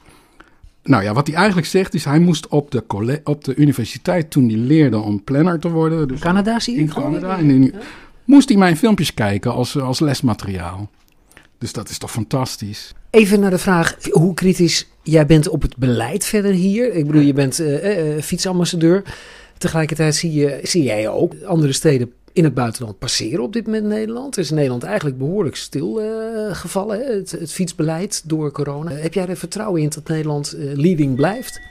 [0.83, 4.47] Nou ja, wat hij eigenlijk zegt is, hij moest op de, op de universiteit toen
[4.47, 6.07] hij leerde om planner te worden.
[6.07, 6.79] Dus Canada zie je?
[6.79, 7.35] In Canada.
[7.35, 7.73] In,
[8.31, 10.89] moest hij mijn filmpjes kijken als, als lesmateriaal.
[11.57, 12.93] Dus dat is toch fantastisch.
[13.09, 16.93] Even naar de vraag hoe kritisch jij bent op het beleid verder hier.
[16.93, 19.03] Ik bedoel, je bent uh, uh, fietsambassadeur.
[19.57, 23.85] Tegelijkertijd zie, je, zie jij ook andere steden in het buitenland passeren op dit moment
[23.85, 24.37] Nederland.
[24.37, 28.91] is Nederland eigenlijk behoorlijk stilgevallen, uh, het, het, fietsbeleid door corona.
[28.91, 31.61] Heb jij er vertrouwen in dat Nederland leading blijft?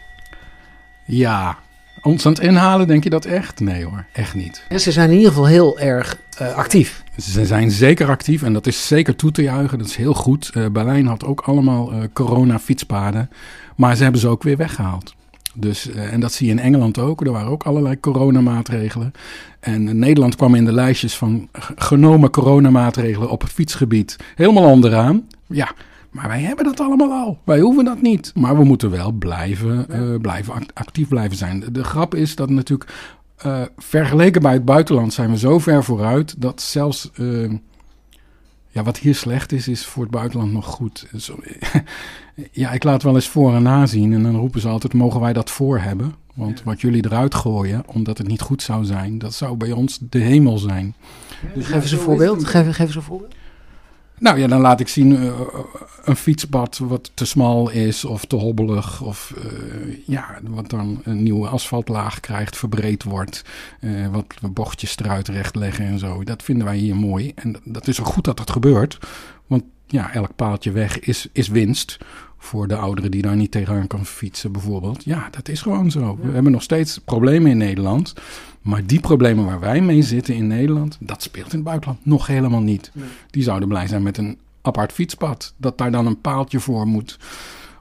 [1.06, 1.58] Ja,
[2.02, 3.60] ons aan het inhalen, denk je dat echt?
[3.60, 4.64] Nee hoor, echt niet.
[4.68, 7.04] En ze zijn in ieder geval heel erg uh, actief.
[7.18, 9.78] Ze zijn zeker actief en dat is zeker toe te juichen.
[9.78, 10.50] Dat is heel goed.
[10.54, 13.30] Uh, Berlijn had ook allemaal uh, corona-fietspaden,
[13.76, 15.14] maar ze hebben ze ook weer weggehaald.
[15.54, 17.20] Dus, en dat zie je in Engeland ook.
[17.20, 19.12] Er waren ook allerlei coronamaatregelen.
[19.60, 25.26] En Nederland kwam in de lijstjes van genomen coronamaatregelen op het fietsgebied helemaal onderaan.
[25.46, 25.72] Ja,
[26.10, 27.38] maar wij hebben dat allemaal al.
[27.44, 28.32] Wij hoeven dat niet.
[28.34, 31.64] Maar we moeten wel blijven, uh, blijven actief blijven zijn.
[31.72, 32.90] De, grap is dat natuurlijk
[33.46, 37.52] uh, vergeleken bij het buitenland zijn we zo ver vooruit dat zelfs uh,
[38.68, 41.06] ja, wat hier slecht is, is voor het buitenland nog goed.
[41.12, 41.30] Dus,
[42.52, 45.32] ja, ik laat wel eens voor en nazien en dan roepen ze altijd: mogen wij
[45.32, 46.14] dat voor hebben?
[46.34, 49.98] Want wat jullie eruit gooien, omdat het niet goed zou zijn, dat zou bij ons
[50.10, 50.94] de hemel zijn.
[51.54, 52.44] Dus geef eens een voorbeeld.
[52.44, 53.34] Geef, geef eens een voorbeeld.
[54.20, 55.40] Nou ja, dan laat ik zien uh,
[56.04, 59.02] een fietspad wat te smal is of te hobbelig.
[59.02, 63.44] Of uh, ja, wat dan een nieuwe asfaltlaag krijgt, verbreed wordt.
[63.80, 64.06] Uh,
[64.40, 66.24] wat bochtjes eruit recht leggen en zo.
[66.24, 67.32] Dat vinden wij hier mooi.
[67.34, 68.98] En dat is ook goed dat dat gebeurt.
[69.46, 71.98] Want ja, elk paaltje weg is, is winst
[72.38, 75.04] voor de ouderen die daar niet tegenaan kan fietsen bijvoorbeeld.
[75.04, 76.18] Ja, dat is gewoon zo.
[76.22, 78.14] We hebben nog steeds problemen in Nederland.
[78.60, 82.26] Maar die problemen waar wij mee zitten in Nederland, dat speelt in het buitenland nog
[82.26, 82.92] helemaal niet.
[83.30, 85.54] Die zouden blij zijn met een apart fietspad.
[85.56, 87.18] Dat daar dan een paaltje voor moet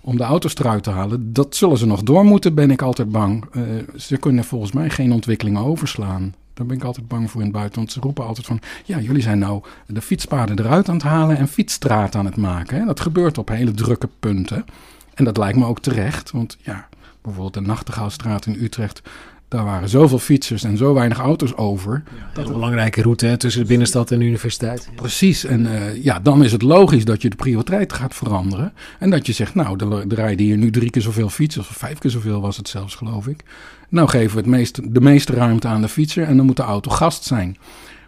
[0.02, 1.34] om de auto's eruit te halen.
[1.34, 3.46] Dat zullen ze nog door moeten, ben ik altijd bang.
[3.52, 3.64] Uh,
[3.98, 6.34] ze kunnen volgens mij geen ontwikkelingen overslaan.
[6.54, 7.92] Daar ben ik altijd bang voor in het buitenland.
[7.92, 11.48] Ze roepen altijd van, ja, jullie zijn nou de fietspaden eruit aan het halen en
[11.48, 12.80] fietsstraten aan het maken.
[12.80, 12.86] Hè?
[12.86, 14.66] Dat gebeurt op hele drukke punten.
[15.14, 16.88] En dat lijkt me ook terecht, want ja,
[17.22, 19.02] bijvoorbeeld de Nachtegaalstraat in Utrecht
[19.50, 22.04] daar waren zoveel fietsers en zo weinig auto's over.
[22.34, 24.90] dat een belangrijke route hè, tussen de binnenstad en de universiteit.
[24.96, 25.46] Precies.
[25.46, 28.74] En uh, ja, dan is het logisch dat je de prioriteit gaat veranderen.
[29.00, 31.70] En dat je zegt, nou, er rijden hier nu drie keer zoveel fietsers.
[31.70, 33.44] Of vijf keer zoveel was het zelfs, geloof ik.
[33.90, 36.24] Nou geven we het meest, de meeste ruimte aan de fietser.
[36.24, 37.58] En dan moet de auto gast zijn.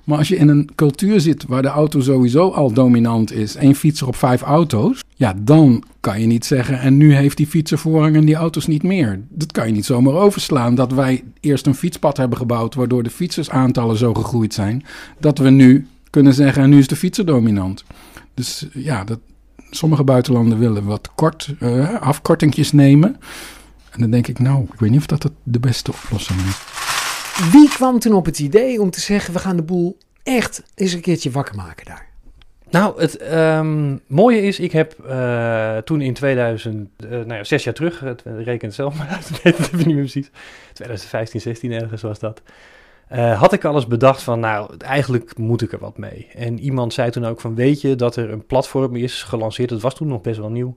[0.03, 3.75] Maar als je in een cultuur zit waar de auto sowieso al dominant is, één
[3.75, 7.77] fietser op vijf auto's, ja, dan kan je niet zeggen en nu heeft die fietser
[7.77, 9.19] voorrang en die auto's niet meer.
[9.29, 10.75] Dat kan je niet zomaar overslaan.
[10.75, 14.83] Dat wij eerst een fietspad hebben gebouwd waardoor de fietsersaantallen zo gegroeid zijn,
[15.19, 17.83] dat we nu kunnen zeggen en nu is de fietser dominant.
[18.33, 19.19] Dus ja, dat,
[19.71, 23.17] sommige buitenlanden willen wat kort uh, afkortingjes nemen.
[23.91, 26.90] En dan denk ik, nou, ik weet niet of dat de beste oplossing is.
[27.49, 30.93] Wie kwam toen op het idee om te zeggen: we gaan de boel echt eens
[30.93, 32.09] een keertje wakker maken daar?
[32.69, 37.63] Nou, het um, mooie is, ik heb uh, toen in 2000, uh, nou ja, zes
[37.63, 40.29] jaar terug, het, reken het zelf maar uit, ik weet het niet meer precies,
[40.73, 42.41] 2015, 16 ergens was dat.
[43.15, 46.27] Uh, had ik alles bedacht van, nou, eigenlijk moet ik er wat mee.
[46.35, 49.81] En iemand zei toen ook van, weet je dat er een platform is gelanceerd, dat
[49.81, 50.75] was toen nog best wel nieuw,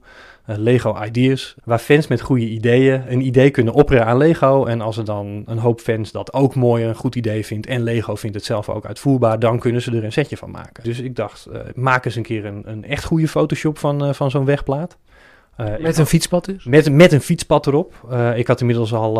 [0.49, 4.65] uh, Lego Ideas, waar fans met goede ideeën een idee kunnen opperen aan Lego.
[4.65, 7.83] En als er dan een hoop fans dat ook mooi een goed idee vindt en
[7.83, 10.83] Lego vindt het zelf ook uitvoerbaar, dan kunnen ze er een setje van maken.
[10.83, 14.31] Dus ik dacht, uh, maak eens een keer een, een echt goede Photoshop van, van
[14.31, 14.97] zo'n wegplaat.
[15.79, 16.65] Met een fietspad dus?
[16.65, 17.93] Met, met een fietspad erop.
[18.35, 19.13] ik had inmiddels al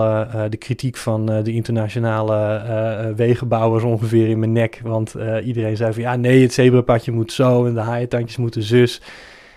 [0.50, 4.80] de kritiek van de internationale wegenbouwers ongeveer in mijn nek.
[4.84, 9.02] Want iedereen zei van ja, nee, het zebrapadje moet zo en de haaientandjes moeten zus.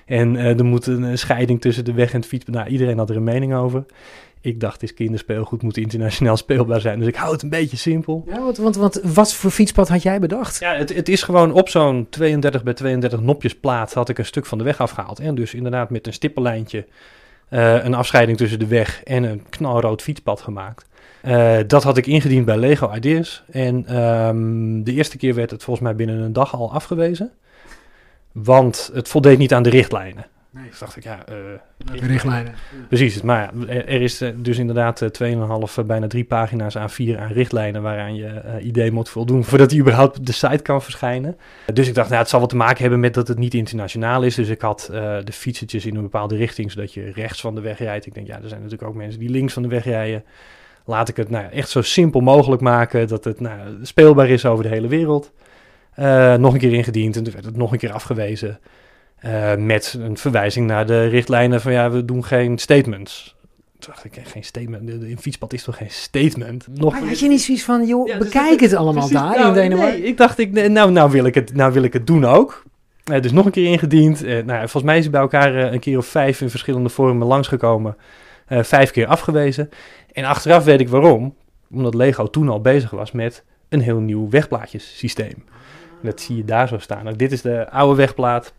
[0.06, 2.54] En er moet een scheiding tussen de weg en het fietspad.
[2.54, 3.84] Nou, iedereen had er een mening over.
[4.40, 6.98] Ik dacht, is kinderspeelgoed moet internationaal speelbaar zijn.
[6.98, 8.24] Dus ik hou het een beetje simpel.
[8.26, 10.60] Ja, want, want, want wat voor fietspad had jij bedacht?
[10.60, 14.46] Ja, het, het is gewoon op zo'n 32 bij 32 nopjesplaat had ik een stuk
[14.46, 15.20] van de weg afgehaald.
[15.20, 16.86] En dus inderdaad met een stippenlijntje
[17.50, 20.86] uh, een afscheiding tussen de weg en een knalrood fietspad gemaakt.
[21.24, 23.42] Uh, dat had ik ingediend bij Lego Ideas.
[23.50, 27.30] En um, de eerste keer werd het volgens mij binnen een dag al afgewezen.
[28.32, 30.26] Want het voldeed niet aan de richtlijnen.
[30.50, 30.68] Nee.
[30.68, 31.24] Dus dacht ik, ja...
[31.30, 32.54] Uh, richtlijnen.
[32.88, 37.18] Precies, maar ja, er, is eh, dus inderdaad 2,5, uh, bijna drie pagina's aan vier
[37.18, 40.82] aan richtlijnen waaraan je uh, idee moet voldoen voordat hij überhaupt op de site kan
[40.82, 41.36] verschijnen.
[41.72, 44.22] Dus ik dacht, nou, het zal wat te maken hebben met dat het niet internationaal
[44.22, 44.34] is.
[44.34, 44.88] Dus ik had
[45.24, 48.06] de fietsertjes in een bepaalde richting, zodat je rechts van de weg rijdt.
[48.06, 50.24] Ik denk, ja, er zijn natuurlijk ook mensen die links van de weg rijden.
[50.84, 54.64] Laat ik het nou, echt zo simpel mogelijk maken dat het nou, speelbaar is over
[54.64, 55.32] de hele wereld.
[56.38, 58.58] nog een keer ingediend en toen werd het nog een keer afgewezen.
[59.24, 63.36] Uh, met een verwijzing naar de richtlijnen van ja, we doen geen statements.
[63.78, 64.88] Toen dacht ik, geen statement.
[64.88, 66.66] Een fietspad is toch geen statement?
[66.74, 69.46] Nog maar had je niet zoiets van, joh, ja, dus bekijk het allemaal daar nou,
[69.46, 70.00] in Denemarken?
[70.00, 72.62] Nee, ik dacht, ik, nou, nou, wil ik het, nou wil ik het doen ook.
[73.10, 74.24] Uh, dus nog een keer ingediend.
[74.24, 77.26] Uh, nou, volgens mij is hij bij elkaar een keer of vijf in verschillende vormen
[77.26, 77.96] langsgekomen.
[78.48, 79.68] vijf keer afgewezen.
[80.12, 81.34] En achteraf weet ik waarom.
[81.70, 85.44] Omdat Lego toen al bezig was met een heel nieuw wegplaatjesysteem.
[86.02, 87.04] Dat zie je daar zo staan.
[87.04, 88.52] Nou, dit is de oude wegplaat.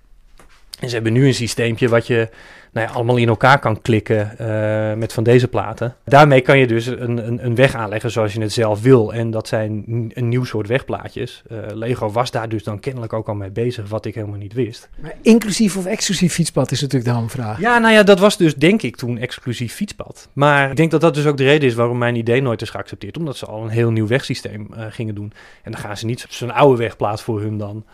[0.80, 2.30] En ze hebben nu een systeempje wat je
[2.72, 5.96] nou ja, allemaal in elkaar kan klikken uh, met van deze platen.
[6.06, 9.14] Daarmee kan je dus een, een, een, weg aanleggen zoals je het zelf wil.
[9.14, 11.44] En dat zijn een nieuw soort wegplaatjes.
[11.52, 14.54] Uh, Lego was daar dus dan kennelijk ook al mee bezig, wat ik helemaal niet
[14.54, 14.90] wist.
[15.00, 17.60] Maar inclusief of exclusief fietspad is natuurlijk de hamvraag.
[17.60, 20.30] Ja, nou ja, dat was dus denk ik toen exclusief fietspad.
[20.34, 22.70] Maar ik denk dat dat dus ook de reden is waarom mijn idee nooit is
[22.70, 23.18] geaccepteerd.
[23.18, 25.32] Omdat ze al een heel nieuw wegsysteem uh, gingen doen.
[25.64, 27.86] En dan gaan ze niet zo'n oude wegplaat voor hun dan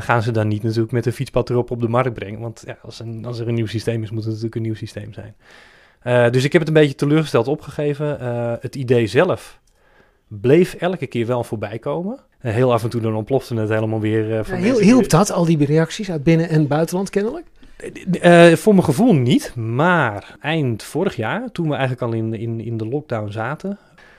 [0.00, 2.40] gaan ze dan niet natuurlijk met een fietspad erop op de markt brengen.
[2.40, 4.74] Want ja, als, een, als er een nieuw systeem is, moet het natuurlijk een nieuw
[4.74, 5.34] systeem zijn.
[6.06, 8.18] Uh, dus ik heb het een beetje teleurgesteld opgegeven.
[8.22, 9.60] Uh, het idee zelf
[10.28, 12.18] bleef elke keer wel voorbij komen.
[12.38, 14.44] heel af en toe dan ontplofte het helemaal weer.
[14.44, 17.46] van ja, hielp dat, al die reacties uit binnen- en buitenland kennelijk?
[18.58, 22.76] voor mijn gevoel niet, maar eind vorig jaar, toen we eigenlijk al in, in, in
[22.76, 23.78] de lockdown zaten,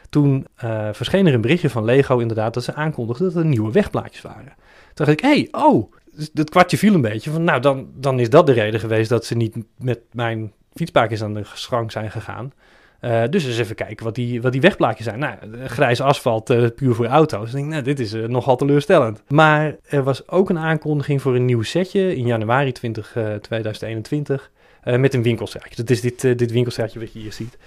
[0.09, 0.47] toen
[0.91, 4.53] verscheen er een berichtje van Lego inderdaad dat ze aankondigden dat er nieuwe wegplaatjes waren.
[4.95, 7.31] Dacht ik, hé, hey, oh, dus dat kwartje viel een beetje.
[7.31, 11.23] Van, nou, dan, dan is dat de reden geweest dat ze niet met mijn fietspaakjes
[11.23, 12.53] aan de schrank zijn gegaan.
[13.01, 15.19] Uh, dus eens even kijken wat die, wat die wegplaatjes zijn.
[15.19, 17.47] Nou, grijs asfalt, uh, puur voor auto's.
[17.47, 19.23] Ik denk, nou, dit is nogal teleurstellend.
[19.27, 24.51] Maar er was ook een aankondiging voor een nieuw setje in januari 20, 2021.
[24.85, 25.75] Uh, met een winkelstraatje.
[25.75, 27.57] Dat is dit, uh, dit winkelstraatje wat je hier ziet.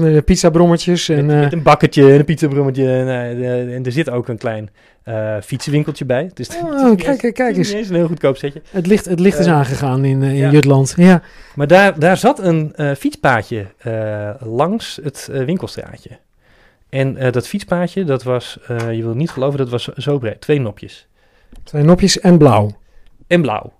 [0.00, 1.08] Met pizzabrommetjes.
[1.08, 2.92] En, met, met, een bakketje en een pizzabrommetje.
[2.92, 3.08] En,
[3.72, 4.70] en er zit ook een klein
[5.42, 6.30] fietsenwinkeltje bij.
[6.34, 7.68] Dus oh, kijk, kijk, kijk eens.
[7.68, 8.62] Het is een heel goedkoop setje.
[8.70, 10.50] Het licht, het licht is aangegaan in, in ja.
[10.50, 10.94] Jutland.
[10.96, 11.22] Ja.
[11.54, 13.66] Maar daar, daar zat een fietspaadje
[14.40, 16.10] langs het winkelstraatje.
[16.88, 20.40] En dat fietspaadje, dat was, je wil niet geloven, dat was zo breed.
[20.40, 21.06] Twee nopjes.
[21.64, 22.70] Twee nopjes en blauw.
[23.26, 23.72] En blauw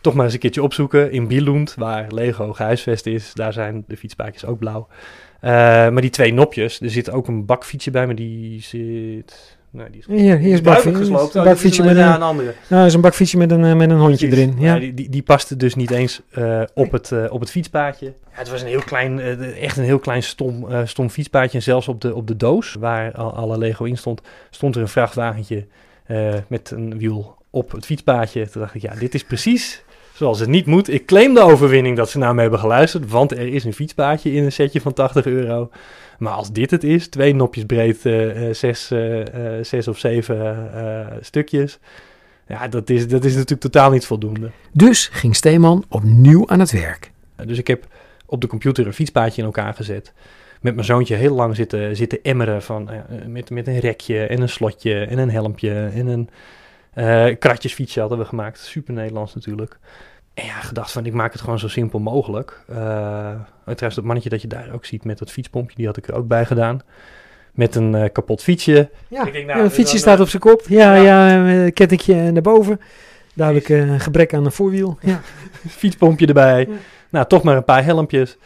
[0.00, 1.12] toch maar eens een keertje opzoeken.
[1.12, 4.88] In Billund, waar Lego gehuisvest is, daar zijn de fietspaadjes ook blauw.
[5.40, 9.56] Uh, maar die twee nopjes, er zit ook een bakfietsje bij, maar die zit...
[9.70, 11.12] Nee, die is hier, hier is bakfietsje.
[11.12, 12.54] Oh, bakfietsje met een, een andere.
[12.68, 14.54] Nou, is een bakfietsje met een, uh, met een hondje erin.
[14.58, 14.74] Ja.
[14.74, 18.06] ja die, die, die, paste dus niet eens uh, op, het, uh, op het fietspaadje.
[18.06, 19.20] Ja, het was een heel klein,
[19.60, 21.58] echt een heel klein stom, stom fietspaadje.
[21.58, 24.80] En zelfs op de, op de doos, waar al, alle Lego in stond, stond er
[24.80, 25.66] een vrachtwagentje
[26.46, 28.48] met een wiel op het fietspaadje.
[28.48, 29.82] Toen dacht ik, ja, dit is precies
[30.18, 30.92] zoals het niet moet.
[30.92, 34.32] Ik claim de overwinning dat ze naar me hebben geluisterd, want er is een fietspaadje
[34.32, 35.70] in een setje van 80 euro.
[36.18, 39.24] Maar als dit het is, twee nopjes breed, uh, zes, uh,
[39.62, 40.70] zes of zeven
[41.20, 41.78] stukjes.
[42.48, 44.50] Ja, dat is, dat is natuurlijk totaal niet voldoende.
[44.72, 47.10] Dus ging Steeman opnieuw aan het werk.
[47.44, 47.86] Dus ik heb
[48.26, 50.12] op de computer een fietspaadje in elkaar gezet.
[50.60, 52.90] Met mijn zoontje heel lang zitten, zitten emmeren van,
[53.26, 56.28] met, met een rekje en een slotje en een helmpje en een
[57.38, 58.58] kratjesfietsje hadden we gemaakt.
[58.58, 59.78] Super Nederlands natuurlijk.
[60.38, 62.60] En ja, gedacht van ik maak het gewoon zo simpel mogelijk.
[62.70, 62.76] Uh,
[63.62, 66.14] trouwens, dat mannetje dat je daar ook ziet met dat fietspompje, die had ik er
[66.14, 66.80] ook bij gedaan.
[67.52, 68.90] Met een uh, kapot fietsje.
[69.08, 70.62] Ja, denk, nou, een fietsje staat op zijn kop.
[70.68, 72.80] Ja, ja, ja een kettingje naar boven.
[73.34, 74.98] Duidelijk een uh, gebrek aan een voorwiel.
[75.00, 75.20] Ja.
[75.80, 76.66] Fietspompje erbij.
[76.68, 76.74] Ja.
[77.08, 78.36] Nou, toch maar een paar helmpjes.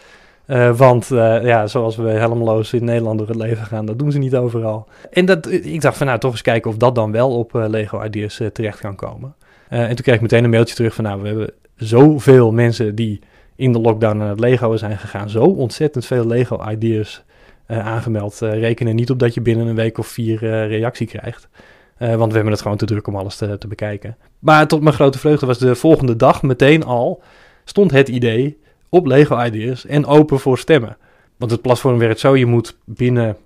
[0.47, 4.13] Uh, want uh, ja, zoals we helmloos in Nederland door het leven gaan, dat doen
[4.13, 4.89] ze niet overal.
[5.11, 7.65] En dat, ik dacht van nou, toch eens kijken of dat dan wel op uh,
[7.69, 9.35] Lego Ideas terecht kan komen.
[9.69, 13.21] en toen kreeg ik meteen een mailtje terug van nou, we hebben zoveel mensen die
[13.57, 15.31] in de lockdown naar het Lego zijn gegaan.
[15.31, 17.25] Zo ontzettend veel Lego-ideas
[17.67, 18.39] aangemeld.
[18.39, 21.49] reken er niet op dat je binnen een week of vier reactie krijgt.
[21.99, 24.17] want we hebben het gewoon te druk om alles te, te bekijken.
[24.39, 27.23] Maar tot mijn grote vreugde was de volgende dag meteen al...
[27.65, 28.62] stond het idee
[28.95, 30.97] op Lego Ideas en open voor stemmen.
[31.37, 33.37] Want het platform werkt zo, je moet binnen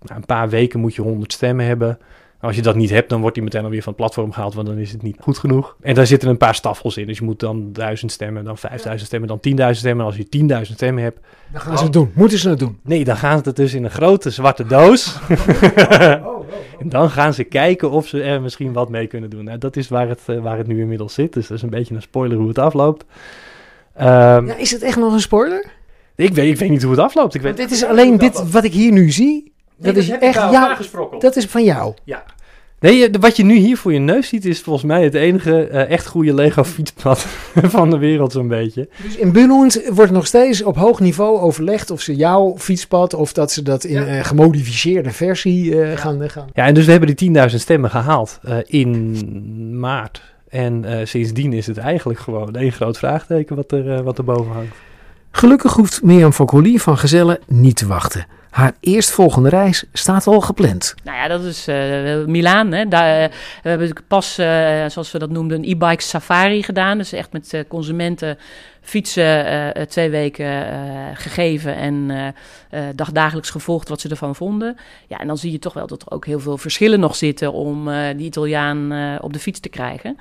[0.00, 1.98] nou, een paar weken moet je 100 stemmen hebben.
[2.40, 4.66] Als je dat niet hebt, dan wordt die meteen alweer van het platform gehaald, want
[4.66, 5.76] dan is het niet goed genoeg.
[5.80, 7.06] En daar zitten een paar staffels in.
[7.06, 10.06] Dus je moet dan 1000 stemmen, dan 5000 stemmen, dan 10.000 stemmen.
[10.06, 11.20] En als je 10.000 stemmen hebt.
[11.52, 12.10] Dan gaan ze het doen.
[12.14, 12.78] Moeten ze het doen?
[12.82, 15.18] Nee, dan gaan ze het dus in een grote zwarte doos.
[16.80, 19.44] en dan gaan ze kijken of ze er misschien wat mee kunnen doen.
[19.44, 21.32] Nou, dat is waar het, eh, waar het nu inmiddels zit.
[21.32, 23.04] Dus dat is een beetje een spoiler hoe het afloopt.
[24.00, 25.66] Um, ja, is het echt nog een spoiler?
[26.14, 27.34] Ik weet, ik weet niet hoe het afloopt.
[27.34, 29.52] Ik weet, dit is alleen dit wat ik hier nu zie.
[29.76, 30.78] dat is echt ja,
[31.18, 31.94] Dat is van jou.
[32.04, 32.24] Ja.
[32.80, 35.90] Nee, wat je nu hier voor je neus ziet, is volgens mij het enige uh,
[35.90, 37.18] echt goede Lego fietspad
[37.76, 38.88] van de wereld zo'n beetje.
[39.02, 43.32] Dus in Bunhund wordt nog steeds op hoog niveau overlegd of ze jouw fietspad of
[43.32, 44.22] dat ze dat in een ja.
[44.22, 45.96] gemodificeerde versie uh, ja.
[45.96, 46.48] gaan, gaan.
[46.52, 50.22] Ja, en dus we hebben die 10.000 stemmen gehaald uh, in maart.
[50.48, 54.74] En sindsdien is het eigenlijk gewoon één groot vraagteken wat er, wat er boven hangt.
[55.30, 58.26] Gelukkig hoeft Mirjam Fokoli van Gezellen niet te wachten.
[58.50, 60.94] Haar eerstvolgende reis staat al gepland.
[61.04, 62.72] Nou ja, dat is uh, Milaan.
[62.72, 62.88] Hè.
[62.88, 63.28] Daar, uh,
[63.62, 64.46] we hebben pas, uh,
[64.86, 66.98] zoals we dat noemden, een e-bike safari gedaan.
[66.98, 68.38] Dus echt met consumenten
[68.86, 70.66] fietsen twee weken
[71.16, 72.34] gegeven en
[72.94, 74.76] dagdagelijks gevolgd wat ze ervan vonden.
[75.06, 77.52] Ja, en dan zie je toch wel dat er ook heel veel verschillen nog zitten
[77.52, 80.18] om die Italiaan op de fiets te krijgen.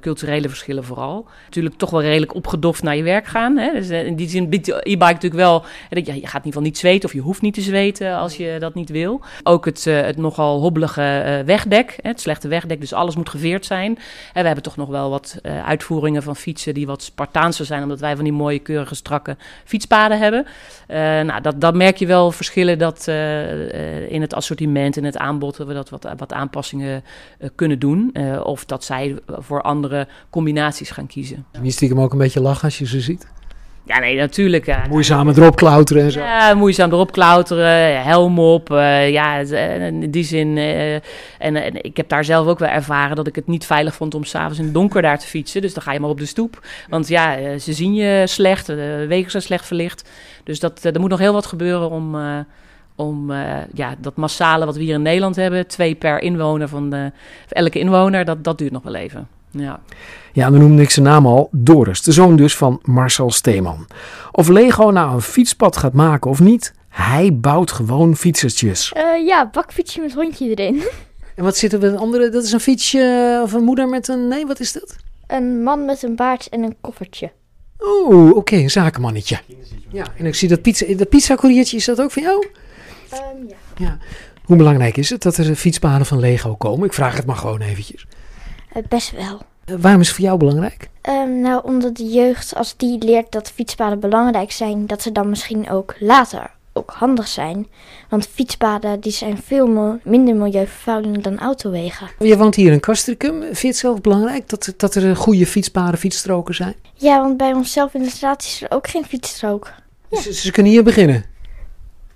[0.00, 1.26] Culturele verschillen vooral.
[1.44, 3.56] Natuurlijk toch wel redelijk opgedoft naar je werk gaan.
[3.56, 3.72] Hè?
[3.72, 5.64] Dus in die zin biedt e-bike natuurlijk wel...
[5.90, 8.36] Ja, je gaat in ieder geval niet zweten of je hoeft niet te zweten als
[8.36, 9.20] je dat niet wil.
[9.42, 13.98] Ook het, het nogal hobbelige wegdek, het slechte wegdek, dus alles moet geveerd zijn.
[14.32, 17.82] En we hebben toch nog wel wat uitvoeringen van fietsen die wat Spartaanser zijn...
[17.84, 20.46] omdat wij van die mooie, keurige, strakke fietspaden hebben.
[21.26, 23.08] nou, dat, dat merk je wel verschillen dat
[24.08, 25.56] in het assortiment, in het aanbod...
[25.56, 27.04] dat we dat wat, wat aanpassingen
[27.54, 28.14] kunnen doen.
[28.42, 31.44] of dat zij voor andere combinaties gaan kiezen.
[31.62, 33.26] Je stiekem ook een beetje lachen als je ze ziet?
[33.86, 34.66] Ja, nee, natuurlijk.
[34.66, 34.82] Ja.
[34.88, 36.20] Moeizaam erop klauteren en zo.
[36.20, 38.70] Ja, moeizaam erop klauteren, helm op.
[38.70, 40.56] Uh, ja, in die zin.
[40.56, 41.02] Uh, en,
[41.38, 44.24] en, ik heb daar zelf ook wel ervaren dat ik het niet veilig vond om
[44.24, 45.60] s'avonds in het donker daar te fietsen.
[45.60, 46.66] Dus dan ga je maar op de stoep.
[46.88, 50.10] Want ja, uh, ze zien je slecht, de wegen zijn slecht verlicht.
[50.44, 52.16] Dus dat, er moet nog heel wat gebeuren om
[52.96, 56.90] om uh, ja, dat massale wat we hier in Nederland hebben, twee per inwoner van
[56.90, 57.12] de,
[57.48, 59.28] elke inwoner, dat, dat duurt nog wel even.
[59.56, 59.80] Ja.
[60.32, 63.86] Ja, dan noemde ik zijn naam al, Doris, de zoon dus van Marcel Steeman.
[64.32, 68.92] Of Lego nou een fietspad gaat maken of niet, hij bouwt gewoon fietsertjes.
[68.96, 70.82] Uh, ja, bakfietsje met hondje erin.
[71.34, 72.28] En wat zit er met een andere?
[72.28, 74.28] Dat is een fietsje of een moeder met een.
[74.28, 74.96] Nee, wat is dat?
[75.26, 77.32] Een man met een baard en een koffertje.
[77.80, 79.38] Oeh, oké, okay, een zakenmannetje.
[79.88, 82.46] Ja, en ik zie dat pizza, dat pizza is dat ook van jou?
[83.12, 83.56] Um, ja.
[83.76, 83.98] ja.
[84.44, 86.86] Hoe belangrijk is het dat er fietspaden van Lego komen?
[86.86, 88.06] Ik vraag het maar gewoon eventjes.
[88.76, 89.40] Uh, best wel.
[89.66, 90.88] Uh, waarom is het voor jou belangrijk?
[91.08, 95.28] Um, nou, omdat de jeugd, als die leert dat fietspaden belangrijk zijn, dat ze dan
[95.28, 97.66] misschien ook later ook handig zijn.
[98.08, 102.08] Want fietspaden die zijn veel minder milieuvervuilend dan autowegen.
[102.18, 103.40] Je woont hier in Castricum.
[103.42, 106.74] Vind je het zelf belangrijk dat, dat er goede fietspaden, fietsstroken zijn?
[106.94, 109.72] Ja, want bij onszelf in de straat is er ook geen fietsstrook.
[110.10, 110.32] Ja.
[110.32, 111.24] Ze kunnen hier beginnen?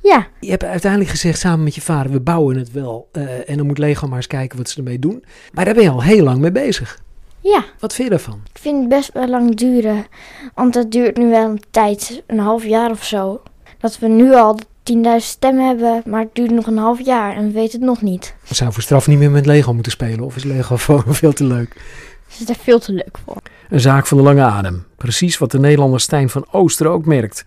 [0.09, 0.27] Ja.
[0.41, 3.09] Je hebt uiteindelijk gezegd samen met je vader, we bouwen het wel.
[3.13, 5.25] Uh, en dan moet Lego maar eens kijken wat ze ermee doen.
[5.53, 7.01] Maar daar ben je al heel lang mee bezig.
[7.41, 7.65] Ja.
[7.79, 8.41] Wat vind je daarvan?
[8.53, 10.07] Ik vind het best wel lang duren.
[10.55, 13.43] Want het duurt nu wel een tijd, een half jaar of zo.
[13.79, 14.59] Dat we nu al
[14.93, 18.03] 10.000 stemmen hebben, maar het duurt nog een half jaar en we weten het nog
[18.03, 18.35] niet.
[18.49, 21.45] We zouden voor straf niet meer met Lego moeten spelen, of is Lego veel te
[21.45, 21.77] leuk?
[22.29, 23.37] Ze is er veel te leuk voor.
[23.69, 24.85] Een zaak van de lange adem.
[24.97, 27.45] Precies wat de Nederlander Stijn van Ooster ook merkt.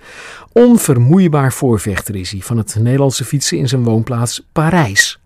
[0.51, 5.19] Onvermoeibaar voorvechter is hij van het Nederlandse fietsen in zijn woonplaats Parijs.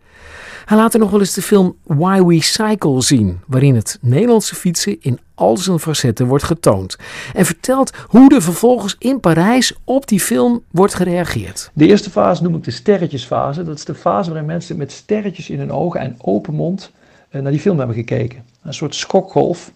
[0.66, 4.56] Hij laat er nog wel eens de film Why We Cycle zien, waarin het Nederlandse
[4.56, 6.98] fietsen in al zijn facetten wordt getoond.
[7.34, 11.72] En vertelt hoe er vervolgens in Parijs op die film wordt gereageerd.
[11.74, 13.64] De eerste fase noem ik de sterretjesfase.
[13.64, 16.92] Dat is de fase waarin mensen met sterretjes in hun ogen en open mond
[17.30, 18.44] eh, naar die film hebben gekeken.
[18.66, 19.72] Een soort schokgolf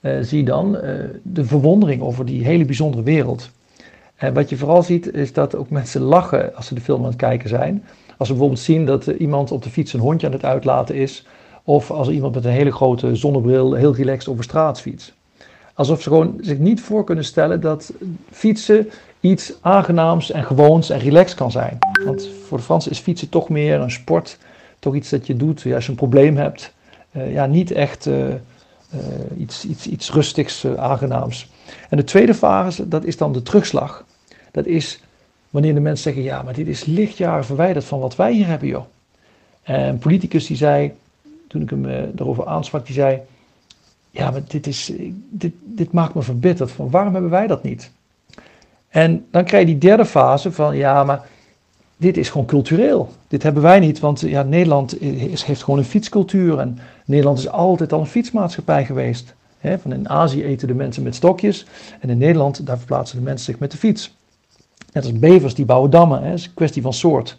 [0.00, 0.82] uh, zie je dan uh,
[1.22, 3.50] de verwondering over die hele bijzondere wereld.
[4.16, 7.08] En wat je vooral ziet is dat ook mensen lachen als ze de film aan
[7.08, 7.84] het kijken zijn.
[8.16, 11.26] Als we bijvoorbeeld zien dat iemand op de fiets een hondje aan het uitlaten is.
[11.64, 15.12] Of als iemand met een hele grote zonnebril heel relaxed over straat fietst.
[15.74, 17.92] Alsof ze gewoon zich niet voor kunnen stellen dat
[18.30, 18.90] fietsen
[19.20, 21.78] iets aangenaams en gewoons en relaxed kan zijn.
[22.04, 24.38] Want voor de Fransen is fietsen toch meer een sport.
[24.78, 26.72] Toch iets dat je doet als je een probleem hebt.
[27.12, 28.34] Uh, ja, niet echt uh,
[29.38, 31.50] iets, iets, iets rustigs, aangenaams.
[31.88, 34.04] En de tweede fase, dat is dan de terugslag.
[34.50, 35.00] Dat is
[35.50, 38.68] wanneer de mensen zeggen, ja, maar dit is lichtjaren verwijderd van wat wij hier hebben,
[38.68, 38.84] joh.
[39.62, 40.92] En een politicus die zei,
[41.48, 41.82] toen ik hem
[42.12, 43.20] daarover aansprak, die zei,
[44.10, 44.92] ja, maar dit, is,
[45.30, 47.90] dit, dit maakt me verbitterd, van waarom hebben wij dat niet?
[48.88, 51.26] En dan krijg je die derde fase van, ja, maar
[51.96, 53.12] dit is gewoon cultureel.
[53.28, 56.78] Dit hebben wij niet, want ja, Nederland heeft gewoon een fietscultuur en
[57.08, 59.34] Nederland is altijd al een fietsmaatschappij geweest.
[59.60, 61.66] van in Azië eten de mensen met stokjes
[62.00, 64.16] en in Nederland, daar verplaatsen de mensen zich met de fiets.
[64.92, 67.36] Net als bevers, die bouwen dammen, het is een kwestie van soort.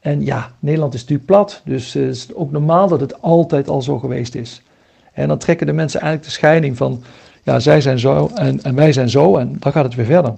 [0.00, 3.68] En ja, Nederland is natuurlijk plat, dus uh, het is ook normaal dat het altijd
[3.68, 4.62] al zo geweest is.
[5.12, 7.02] En dan trekken de mensen eigenlijk de scheiding van,
[7.42, 10.30] ja, zij zijn zo en, en wij zijn zo en dan gaat het weer verder.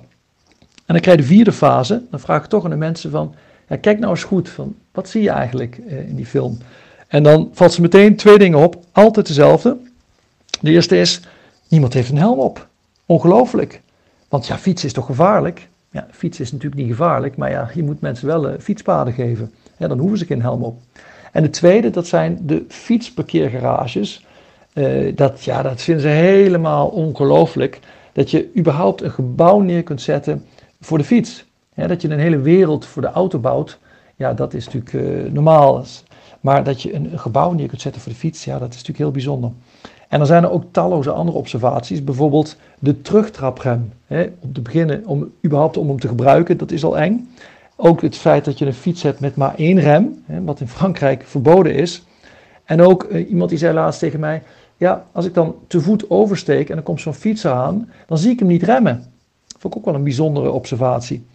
[0.86, 3.34] En dan krijg je de vierde fase, dan vraag ik toch aan de mensen van,
[3.68, 6.58] ja, kijk nou eens goed, van, wat zie je eigenlijk uh, in die film?
[7.06, 9.76] En dan valt ze meteen twee dingen op, altijd dezelfde.
[10.60, 11.20] De eerste is,
[11.68, 12.66] niemand heeft een helm op.
[13.06, 13.80] Ongelooflijk.
[14.28, 15.68] Want ja, fietsen is toch gevaarlijk?
[15.90, 19.52] Ja, fietsen is natuurlijk niet gevaarlijk, maar ja, je moet mensen wel uh, fietspaden geven.
[19.76, 20.80] Ja, dan hoeven ze geen helm op.
[21.32, 24.24] En de tweede, dat zijn de fietsparkeergarages.
[24.74, 27.80] Uh, dat, ja, dat vinden ze helemaal ongelooflijk.
[28.12, 30.44] Dat je überhaupt een gebouw neer kunt zetten
[30.80, 31.44] voor de fiets.
[31.74, 33.78] dat je een hele wereld voor de auto bouwt,
[34.16, 35.84] ja, dat is natuurlijk uh, normaal.
[36.46, 38.98] Maar dat je een, gebouw neer kunt zetten voor de fiets, ja, dat is natuurlijk
[38.98, 39.50] heel bijzonder.
[40.08, 42.04] En dan zijn er ook talloze andere observaties.
[42.04, 43.92] Bijvoorbeeld de terugtraprem.
[44.06, 47.30] Hè, om te beginnen, om, überhaupt om hem te gebruiken, dat is al eng.
[47.76, 50.68] Ook het feit dat je een fiets hebt met maar één rem, hè, wat in
[50.68, 52.02] Frankrijk verboden is.
[52.64, 54.42] En ook uh, iemand die zei laatst tegen mij,
[54.76, 58.30] ja, als ik dan te voet oversteek en dan komt zo'n fietser aan, dan zie
[58.30, 59.04] ik hem niet remmen.
[59.46, 61.26] Dat vond ik ook wel een bijzondere observatie.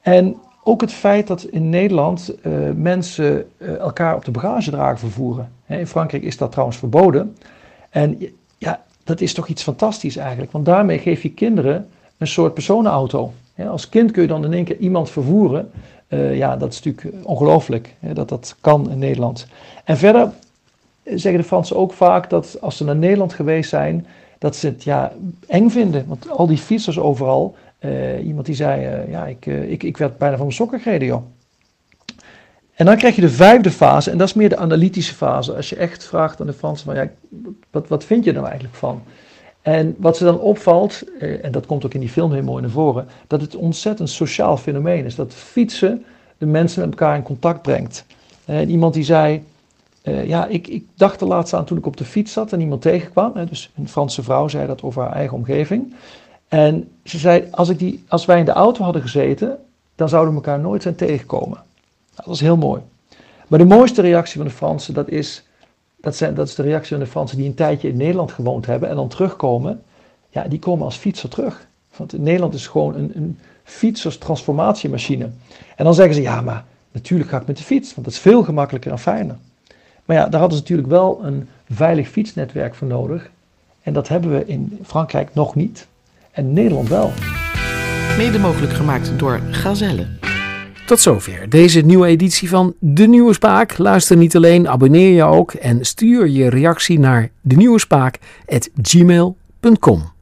[0.00, 0.36] En
[0.68, 5.52] ook het feit dat in Nederland uh, mensen uh, elkaar op de bagagedrager vervoeren.
[5.66, 7.36] in Frankrijk is dat trouwens verboden.
[7.90, 8.18] En
[8.58, 11.88] ja, dat is toch iets fantastisch eigenlijk, want daarmee geef je kinderen
[12.18, 13.32] een soort personenauto.
[13.68, 15.70] als kind kun je dan in één keer iemand vervoeren.
[16.08, 19.46] Uh, ja, dat is natuurlijk ongelooflijk dat dat kan in Nederland.
[19.84, 20.30] En verder
[21.04, 24.06] zeggen de Fransen ook vaak dat als ze naar Nederland geweest zijn,
[24.38, 25.12] dat ze het ja,
[25.46, 26.04] eng vinden.
[26.06, 29.96] Want al die fietsers overal, uh, iemand die zei, uh, ja, ik, uh, ik, ik
[29.96, 31.22] werd bijna van mijn sokken gereden, joh.
[32.74, 35.54] En dan krijg je de vijfde fase, en dat is meer de analytische fase.
[35.54, 37.10] Als je echt vraagt aan de Fransen, van, ja,
[37.70, 39.02] wat, wat vind je er nou eigenlijk van?
[39.62, 42.70] En wat ze dan opvalt, en dat komt ook in die film heel mooi naar
[42.70, 45.14] voren, dat het ontzettend sociaal fenomeen is.
[45.14, 46.04] Dat fietsen
[46.38, 48.04] de mensen met elkaar in contact brengt.
[48.44, 49.42] En iemand die zei,
[50.02, 52.82] ja, ik, ik, dacht er laatst aan toen ik op de fiets zat en iemand
[52.82, 53.32] tegenkwam.
[53.48, 55.94] Dus een Franse vrouw zei dat over haar eigen omgeving.
[56.48, 59.58] En ze zei, als, ik die, als wij in de auto hadden gezeten,
[59.94, 61.62] dan zouden we elkaar nooit zijn tegengekomen.
[62.14, 62.82] Dat was heel mooi.
[63.48, 65.44] Maar de mooiste reactie van de Fransen, dat is,
[65.96, 68.66] dat, zijn, dat is de reactie van de Fransen die een tijdje in Nederland gewoond
[68.66, 69.82] hebben en dan terugkomen.
[70.28, 71.66] Ja, die komen als fietser terug.
[71.96, 75.30] Want Nederland is gewoon een, een fietserstransformatiemachine.
[75.76, 78.20] En dan zeggen ze, ja, maar natuurlijk ga ik met de fiets, want dat is
[78.20, 79.36] veel gemakkelijker en fijner.
[80.04, 83.30] Maar ja, daar hadden ze natuurlijk wel een veilig fietsnetwerk voor nodig.
[83.82, 85.86] En dat hebben we in Frankrijk nog niet.
[86.38, 87.12] En Nederland wel.
[88.16, 90.06] Mede mogelijk gemaakt door Gazelle.
[90.86, 93.78] Tot zover deze nieuwe editie van De Nieuwe Spaak.
[93.78, 100.16] Luister niet alleen, abonneer je ook en stuur je reactie naar de nieuwe spaak@gmail.com.